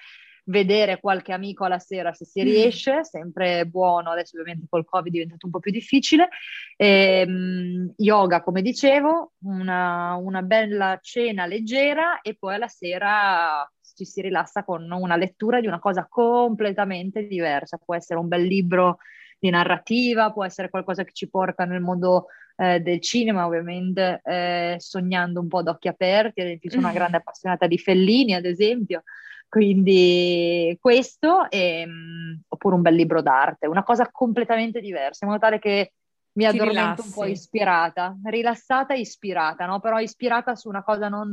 vedere 0.46 1.00
qualche 1.00 1.32
amico 1.32 1.64
alla 1.64 1.78
sera 1.78 2.12
se 2.12 2.24
si 2.24 2.40
mm. 2.40 2.44
riesce, 2.44 3.04
sempre 3.04 3.66
buono, 3.66 4.10
adesso 4.10 4.36
ovviamente 4.38 4.66
col 4.68 4.84
Covid 4.84 5.08
è 5.08 5.12
diventato 5.12 5.46
un 5.46 5.52
po' 5.52 5.60
più 5.60 5.70
difficile. 5.70 6.28
E, 6.76 7.24
um, 7.26 7.92
yoga, 7.96 8.42
come 8.42 8.62
dicevo, 8.62 9.32
una, 9.44 10.14
una, 10.14 10.42
bella 10.42 10.98
cena 11.02 11.46
leggera 11.46 12.20
e 12.20 12.36
poi 12.38 12.54
alla 12.54 12.68
sera 12.68 13.68
ci 13.94 14.04
si 14.04 14.20
rilassa 14.20 14.62
con 14.64 14.90
una 14.90 15.16
lettura 15.16 15.60
di 15.60 15.66
una 15.66 15.78
cosa 15.78 16.06
completamente 16.08 17.26
diversa. 17.26 17.78
Può 17.78 17.94
essere 17.94 18.20
un 18.20 18.28
bel 18.28 18.42
libro 18.42 18.98
di 19.38 19.50
narrativa, 19.50 20.32
può 20.32 20.44
essere 20.44 20.70
qualcosa 20.70 21.04
che 21.04 21.12
ci 21.12 21.28
porta 21.28 21.64
nel 21.64 21.80
mondo 21.80 22.26
eh, 22.56 22.80
del 22.80 23.00
cinema, 23.00 23.46
ovviamente 23.46 24.20
eh, 24.24 24.76
sognando 24.78 25.40
un 25.40 25.48
po' 25.48 25.62
d'occhi 25.62 25.88
aperti, 25.88 26.40
ad 26.40 26.46
esempio 26.46 26.70
sono 26.70 26.82
una 26.84 26.94
grande 26.94 27.18
appassionata 27.18 27.66
di 27.66 27.78
Fellini, 27.78 28.34
ad 28.34 28.44
esempio, 28.44 29.02
quindi 29.48 30.76
questo, 30.80 31.50
e, 31.50 31.84
um, 31.86 32.40
oppure 32.48 32.74
un 32.74 32.82
bel 32.82 32.94
libro 32.94 33.22
d'arte, 33.22 33.66
una 33.66 33.82
cosa 33.82 34.08
completamente 34.10 34.80
diversa, 34.80 35.24
in 35.24 35.30
modo 35.30 35.42
tale 35.42 35.58
che 35.58 35.92
mi 36.32 36.44
addormento 36.44 37.02
un 37.02 37.12
po' 37.12 37.24
ispirata, 37.24 38.16
rilassata 38.24 38.94
e 38.94 39.00
ispirata, 39.00 39.64
no? 39.66 39.80
Però 39.80 39.98
ispirata 39.98 40.54
su 40.54 40.68
una 40.68 40.82
cosa 40.82 41.08
non 41.08 41.32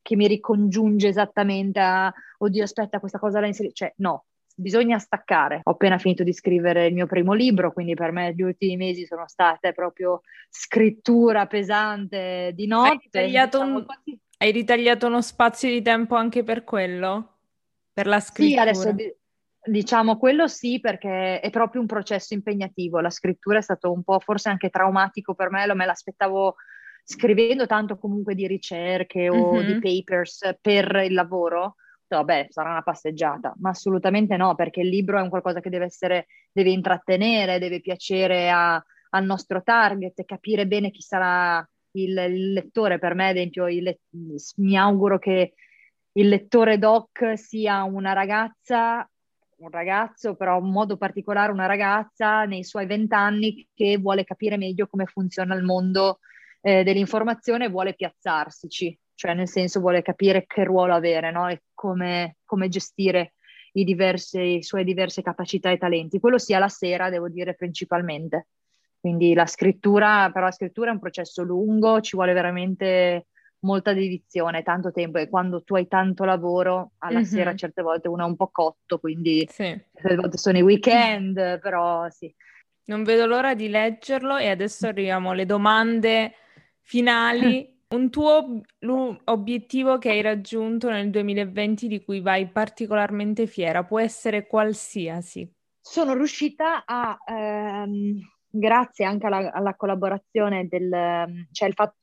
che 0.00 0.16
mi 0.16 0.28
ricongiunge 0.28 1.08
esattamente 1.08 1.80
a, 1.80 2.12
oddio 2.38 2.62
aspetta 2.62 3.00
questa 3.00 3.18
cosa 3.18 3.40
la 3.40 3.46
inserisco, 3.46 3.74
cioè 3.74 3.92
no, 3.96 4.26
bisogna 4.54 4.98
staccare. 4.98 5.60
Ho 5.64 5.72
appena 5.72 5.98
finito 5.98 6.22
di 6.22 6.32
scrivere 6.32 6.86
il 6.86 6.94
mio 6.94 7.06
primo 7.06 7.32
libro, 7.32 7.72
quindi 7.72 7.94
per 7.94 8.12
me 8.12 8.32
gli 8.34 8.42
ultimi 8.42 8.76
mesi 8.76 9.06
sono 9.06 9.26
state 9.26 9.72
proprio 9.72 10.20
scrittura 10.50 11.46
pesante 11.46 12.52
di 12.54 12.66
notte. 12.66 12.90
Hai 12.90 12.98
ritagliato, 13.02 13.58
diciamo 13.58 13.76
un... 13.78 13.86
Hai 14.36 14.52
ritagliato 14.52 15.06
uno 15.06 15.22
spazio 15.22 15.70
di 15.70 15.80
tempo 15.80 16.16
anche 16.16 16.44
per 16.44 16.64
quello? 16.64 17.33
Per 17.94 18.06
la 18.06 18.20
scrittura. 18.20 18.74
Sì, 18.74 18.80
adesso 18.80 18.96
diciamo 19.66 20.18
quello 20.18 20.46
sì, 20.46 20.78
perché 20.80 21.40
è 21.40 21.48
proprio 21.50 21.80
un 21.80 21.86
processo 21.86 22.34
impegnativo. 22.34 23.00
La 23.00 23.10
scrittura 23.10 23.58
è 23.58 23.62
stato 23.62 23.90
un 23.90 24.02
po' 24.02 24.18
forse 24.18 24.50
anche 24.50 24.68
traumatico 24.68 25.34
per 25.34 25.50
me, 25.50 25.66
lo 25.66 25.74
me 25.74 25.86
l'aspettavo 25.86 26.56
scrivendo 27.02 27.66
tanto 27.66 27.96
comunque 27.98 28.34
di 28.34 28.46
ricerche 28.46 29.28
o 29.28 29.54
mm-hmm. 29.54 29.66
di 29.66 29.78
papers 29.78 30.58
per 30.60 31.02
il 31.06 31.14
lavoro. 31.14 31.76
vabbè, 32.08 32.48
sarà 32.50 32.70
una 32.70 32.82
passeggiata, 32.82 33.54
ma 33.58 33.70
assolutamente 33.70 34.36
no, 34.36 34.54
perché 34.54 34.80
il 34.80 34.88
libro 34.88 35.18
è 35.18 35.22
un 35.22 35.30
qualcosa 35.30 35.60
che 35.60 35.70
deve 35.70 35.86
essere, 35.86 36.26
deve 36.52 36.70
intrattenere, 36.70 37.58
deve 37.58 37.80
piacere 37.80 38.50
a, 38.50 38.82
al 39.10 39.24
nostro 39.24 39.62
target, 39.62 40.24
capire 40.24 40.66
bene 40.66 40.90
chi 40.90 41.00
sarà 41.00 41.66
il, 41.92 42.16
il 42.16 42.52
lettore. 42.52 42.98
Per 42.98 43.14
me, 43.14 43.28
ad 43.28 43.36
esempio, 43.36 43.68
il, 43.68 43.98
mi 44.56 44.76
auguro 44.76 45.18
che 45.18 45.54
il 46.16 46.28
lettore 46.28 46.78
doc 46.78 47.36
sia 47.36 47.82
una 47.84 48.12
ragazza, 48.12 49.08
un 49.56 49.70
ragazzo, 49.70 50.34
però 50.34 50.58
in 50.58 50.70
modo 50.70 50.96
particolare 50.96 51.52
una 51.52 51.66
ragazza 51.66 52.44
nei 52.44 52.64
suoi 52.64 52.86
vent'anni 52.86 53.68
che 53.74 53.98
vuole 53.98 54.24
capire 54.24 54.56
meglio 54.56 54.86
come 54.86 55.06
funziona 55.06 55.54
il 55.54 55.62
mondo 55.62 56.20
eh, 56.60 56.82
dell'informazione 56.84 57.66
e 57.66 57.68
vuole 57.68 57.94
piazzarsici, 57.94 58.96
cioè 59.14 59.34
nel 59.34 59.48
senso 59.48 59.80
vuole 59.80 60.02
capire 60.02 60.44
che 60.46 60.64
ruolo 60.64 60.94
avere 60.94 61.30
no? 61.30 61.48
e 61.48 61.62
come, 61.74 62.36
come 62.44 62.68
gestire 62.68 63.34
i, 63.72 63.84
diversi, 63.84 64.62
suoi 64.62 64.84
diverse 64.84 65.22
capacità 65.22 65.70
e 65.70 65.78
talenti. 65.78 66.20
Quello 66.20 66.38
sia 66.38 66.58
la 66.58 66.68
sera, 66.68 67.10
devo 67.10 67.28
dire, 67.28 67.54
principalmente. 67.54 68.48
Quindi 69.00 69.34
la 69.34 69.46
scrittura, 69.46 70.30
però 70.32 70.46
la 70.46 70.52
scrittura 70.52 70.90
è 70.90 70.92
un 70.92 71.00
processo 71.00 71.42
lungo, 71.42 72.00
ci 72.00 72.16
vuole 72.16 72.32
veramente 72.32 73.26
molta 73.64 73.92
dedizione, 73.92 74.62
tanto 74.62 74.92
tempo 74.92 75.18
e 75.18 75.28
quando 75.28 75.62
tu 75.62 75.74
hai 75.74 75.88
tanto 75.88 76.24
lavoro 76.24 76.92
alla 76.98 77.20
mm-hmm. 77.20 77.28
sera 77.28 77.54
certe 77.54 77.82
volte 77.82 78.08
uno 78.08 78.24
è 78.24 78.28
un 78.28 78.36
po' 78.36 78.50
cotto, 78.52 78.98
quindi 78.98 79.46
sì. 79.50 79.78
certe 79.92 80.14
volte 80.14 80.38
sono 80.38 80.58
i 80.58 80.62
weekend, 80.62 81.58
però 81.60 82.08
sì. 82.10 82.32
Non 82.86 83.02
vedo 83.02 83.26
l'ora 83.26 83.54
di 83.54 83.68
leggerlo 83.68 84.36
e 84.36 84.50
adesso 84.50 84.86
arriviamo 84.86 85.30
alle 85.30 85.46
domande 85.46 86.34
finali. 86.80 87.72
Un 87.94 88.10
tuo 88.10 88.60
obiettivo 89.24 89.98
che 89.98 90.10
hai 90.10 90.20
raggiunto 90.20 90.90
nel 90.90 91.10
2020 91.10 91.86
di 91.86 92.02
cui 92.02 92.20
vai 92.20 92.48
particolarmente 92.48 93.46
fiera, 93.46 93.84
può 93.84 94.00
essere 94.00 94.48
qualsiasi. 94.48 95.48
Sono 95.80 96.14
riuscita 96.14 96.84
a 96.84 97.16
ehm, 97.24 98.18
grazie 98.48 99.04
anche 99.04 99.26
alla, 99.26 99.52
alla 99.52 99.76
collaborazione 99.76 100.66
del, 100.66 101.46
cioè 101.52 101.68
il 101.68 101.74
fatto, 101.74 101.98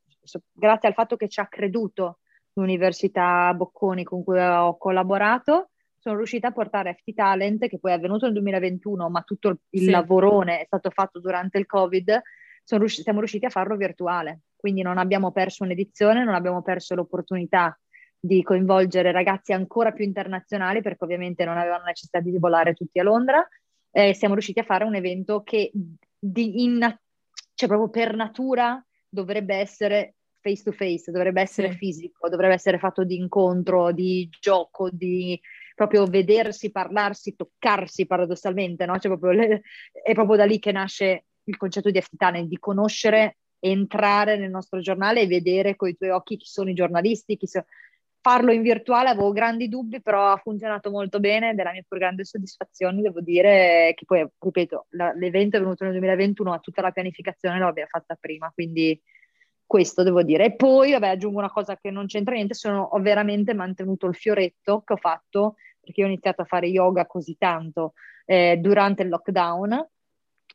grazie 0.52 0.88
al 0.88 0.94
fatto 0.94 1.16
che 1.16 1.28
ci 1.28 1.40
ha 1.40 1.48
creduto 1.48 2.20
l'Università 2.54 3.54
Bocconi 3.54 4.04
con 4.04 4.24
cui 4.24 4.40
ho 4.40 4.78
collaborato, 4.78 5.72
sono 6.02 6.18
riuscita 6.18 6.48
a 6.48 6.52
portare 6.52 6.96
FT 6.96 7.14
Talent, 7.14 7.68
che 7.68 7.78
poi 7.78 7.92
è 7.92 7.94
avvenuto 7.94 8.26
nel 8.26 8.34
2021, 8.34 9.10
ma 9.10 9.22
tutto 9.22 9.50
il, 9.50 9.82
sì. 9.82 9.90
lavorone 9.90 10.62
è 10.62 10.66
stato 10.66 10.90
fatto 10.90 11.20
durante 11.20 11.60
il 11.60 11.68
Covid, 11.68 12.22
riusci- 12.66 13.04
siamo 13.04 13.20
riusciti 13.20 13.46
a 13.46 13.50
farlo 13.50 13.76
virtuale. 13.76 14.42
Quindi 14.56 14.82
non 14.82 14.98
abbiamo 14.98 15.32
perso 15.32 15.64
un'edizione, 15.64 16.24
non 16.24 16.34
abbiamo 16.34 16.64
perso 16.64 16.96
l'opportunità 16.96 17.78
di 18.20 18.44
coinvolgere 18.44 19.12
ragazzi 19.12 19.54
ancora 19.54 19.92
più 19.92 20.04
internazionali, 20.04 20.82
perché 20.82 21.04
ovviamente 21.04 21.46
non 21.46 21.58
avevano 21.58 21.84
necessità 21.86 22.20
di 22.20 22.36
volare 22.38 22.74
tutti 22.74 23.00
a 23.00 23.04
Londra. 23.04 23.48
Eh, 23.92 24.16
siamo 24.16 24.34
riusciti 24.34 24.60
a 24.60 24.64
fare 24.64 24.84
un 24.84 24.96
evento 24.96 25.44
che 25.44 25.72
di 26.18 26.64
in, 26.64 26.80
cioè 27.54 27.70
proprio 27.70 27.90
per 27.90 28.16
natura 28.16 28.84
dovrebbe 29.12 29.56
essere 29.56 30.16
face 30.40 30.64
to 30.64 30.72
face, 30.72 31.12
dovrebbe 31.12 31.42
essere 31.42 31.72
sì. 31.72 31.78
fisico, 31.78 32.30
dovrebbe 32.30 32.56
essere 32.56 32.80
fatto 32.80 33.04
di 33.04 33.16
incontro, 33.16 33.92
di 33.92 34.28
gioco, 34.40 34.90
di 34.90 35.40
proprio 35.76 36.06
vedersi, 36.06 36.72
parlarsi, 36.72 37.36
toccarsi 37.36 38.08
paradossalmente, 38.08 38.86
no? 38.86 38.98
Cioè 38.98 39.18
proprio 39.18 39.32
le, 39.32 39.62
è 40.04 40.14
proprio 40.14 40.38
da 40.38 40.46
lì 40.46 40.60
che 40.60 40.72
nasce 40.72 41.26
il 41.44 41.58
concetto 41.58 41.92
di 41.92 42.02
FT 42.02 42.42
di 42.42 42.58
conoscere, 42.60 43.38
entrare 43.60 44.38
nel 44.38 44.50
nostro 44.50 44.80
giornale 44.80 45.22
e 45.22 45.28
vedere 45.28 45.76
con 45.76 45.90
i 45.90 45.96
tuoi 45.96 46.10
occhi 46.10 46.38
chi 46.38 46.48
sono 46.48 46.70
i 46.70 46.74
giornalisti, 46.74 47.38
chi 47.38 47.48
sono 47.48 47.66
farlo 48.22 48.52
in 48.52 48.62
virtuale 48.62 49.10
avevo 49.10 49.32
grandi 49.32 49.68
dubbi, 49.68 50.02
però 50.02 50.32
ha 50.32 50.38
funzionato 50.38 50.92
molto 50.92 51.20
bene, 51.20 51.56
della 51.56 51.72
mia 51.72 51.84
più 51.88 51.98
grande 51.98 52.24
soddisfazione, 52.24 53.02
devo 53.02 53.20
dire 53.20 53.94
che 53.96 54.06
poi, 54.06 54.26
ripeto, 54.40 54.86
la, 54.92 55.12
l'evento 55.14 55.58
è 55.58 55.60
venuto 55.60 55.84
nel 55.84 55.94
2021, 55.94 56.50
ma 56.50 56.60
tutta 56.60 56.82
la 56.82 56.92
pianificazione 56.92 57.60
l'abbiamo 57.60 57.90
fatta 57.90 58.16
prima, 58.20 58.52
quindi 58.54 59.00
questo 59.66 60.04
devo 60.04 60.22
dire. 60.22 60.46
E 60.46 60.56
poi, 60.56 60.92
vabbè, 60.92 61.08
aggiungo 61.08 61.40
una 61.40 61.52
cosa 61.52 61.76
che 61.78 61.90
non 61.90 62.06
c'entra 62.06 62.36
niente, 62.36 62.54
sono, 62.54 62.82
ho 62.82 63.00
veramente 63.00 63.54
mantenuto 63.54 64.06
il 64.06 64.16
fioretto 64.16 64.82
che 64.82 64.94
ho 64.94 64.98
fatto, 64.98 65.56
perché 65.80 66.04
ho 66.04 66.08
iniziato 66.08 66.44
a 66.44 66.46
fare 66.46 66.68
yoga 66.68 67.08
così 67.08 67.36
tanto 67.38 67.94
eh, 68.26 68.58
durante 68.58 69.02
il 69.02 69.10
lockdown, 69.10 69.90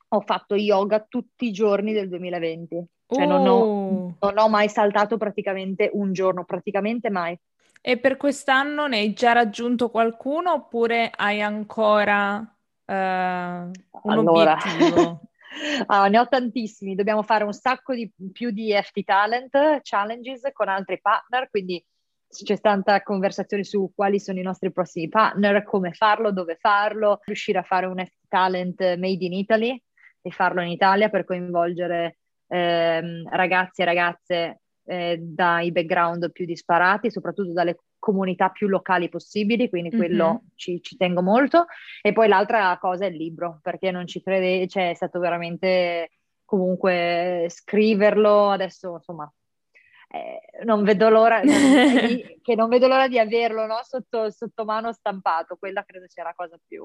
ho 0.08 0.20
fatto 0.20 0.54
yoga 0.54 1.00
tutti 1.00 1.46
i 1.46 1.52
giorni 1.52 1.92
del 1.92 2.08
2020. 2.08 2.86
Cioè 3.08 3.24
uh. 3.24 3.28
non, 3.28 3.46
ho, 3.46 3.58
oh. 3.58 4.16
non 4.20 4.38
ho 4.38 4.48
mai 4.48 4.68
saltato 4.68 5.16
praticamente 5.16 5.90
un 5.92 6.12
giorno, 6.12 6.44
praticamente 6.44 7.10
mai. 7.10 7.36
E 7.80 7.98
per 7.98 8.16
quest'anno 8.16 8.86
ne 8.86 8.98
hai 8.98 9.12
già 9.12 9.32
raggiunto 9.32 9.90
qualcuno 9.90 10.52
oppure 10.52 11.10
hai 11.14 11.40
ancora 11.40 12.36
uh, 12.36 12.92
un 12.92 13.72
allora. 14.04 14.56
obiettivo? 14.58 15.20
ah, 15.86 16.08
ne 16.08 16.18
ho 16.18 16.28
tantissimi, 16.28 16.94
dobbiamo 16.94 17.22
fare 17.22 17.44
un 17.44 17.52
sacco 17.52 17.94
di 17.94 18.10
più 18.32 18.50
di 18.50 18.72
FT 18.72 19.04
Talent 19.04 19.80
challenges 19.82 20.50
con 20.52 20.68
altri 20.68 21.00
partner, 21.00 21.48
quindi 21.48 21.84
c'è 22.28 22.58
tanta 22.60 23.02
conversazione 23.02 23.64
su 23.64 23.92
quali 23.94 24.18
sono 24.18 24.38
i 24.38 24.42
nostri 24.42 24.72
prossimi 24.72 25.08
partner, 25.08 25.62
come 25.62 25.92
farlo, 25.92 26.32
dove 26.32 26.56
farlo, 26.56 27.20
riuscire 27.24 27.58
a 27.58 27.62
fare 27.62 27.86
un 27.86 28.04
FT 28.04 28.26
Talent 28.28 28.80
made 28.96 29.24
in 29.24 29.32
Italy 29.32 29.80
e 30.20 30.30
farlo 30.30 30.60
in 30.60 30.68
Italia 30.68 31.08
per 31.08 31.24
coinvolgere 31.24 32.18
eh, 32.48 33.22
ragazzi 33.30 33.82
e 33.82 33.84
ragazze 33.84 34.60
eh, 34.86 35.18
dai 35.20 35.72
background 35.72 36.30
più 36.32 36.44
disparati, 36.44 37.10
soprattutto 37.10 37.52
dalle 37.52 37.78
comunità 37.98 38.50
più 38.50 38.68
locali 38.68 39.08
possibili, 39.08 39.68
quindi 39.68 39.90
quello 39.90 40.26
mm-hmm. 40.26 40.46
ci, 40.54 40.80
ci, 40.80 40.96
tengo 40.96 41.22
molto. 41.22 41.66
E 42.02 42.12
poi 42.12 42.28
l'altra 42.28 42.76
cosa 42.78 43.04
è 43.04 43.08
il 43.08 43.16
libro, 43.16 43.58
perché 43.62 43.90
non 43.90 44.06
ci 44.06 44.22
crede, 44.22 44.66
cioè 44.68 44.90
è 44.90 44.94
stato 44.94 45.18
veramente 45.18 46.10
comunque 46.44 47.46
scriverlo, 47.50 48.50
adesso 48.50 48.94
insomma 48.94 49.30
eh, 50.08 50.64
non 50.64 50.84
vedo 50.84 51.08
l'ora 51.08 51.40
di, 51.40 51.50
che 52.42 52.54
non 52.54 52.68
vedo 52.68 52.86
l'ora 52.86 53.08
di 53.08 53.18
averlo 53.18 53.66
no? 53.66 53.80
sotto, 53.82 54.30
sotto 54.30 54.64
mano 54.64 54.92
stampato, 54.92 55.56
quella 55.56 55.84
credo 55.84 56.06
sia 56.08 56.22
la 56.22 56.34
cosa 56.34 56.56
più, 56.64 56.84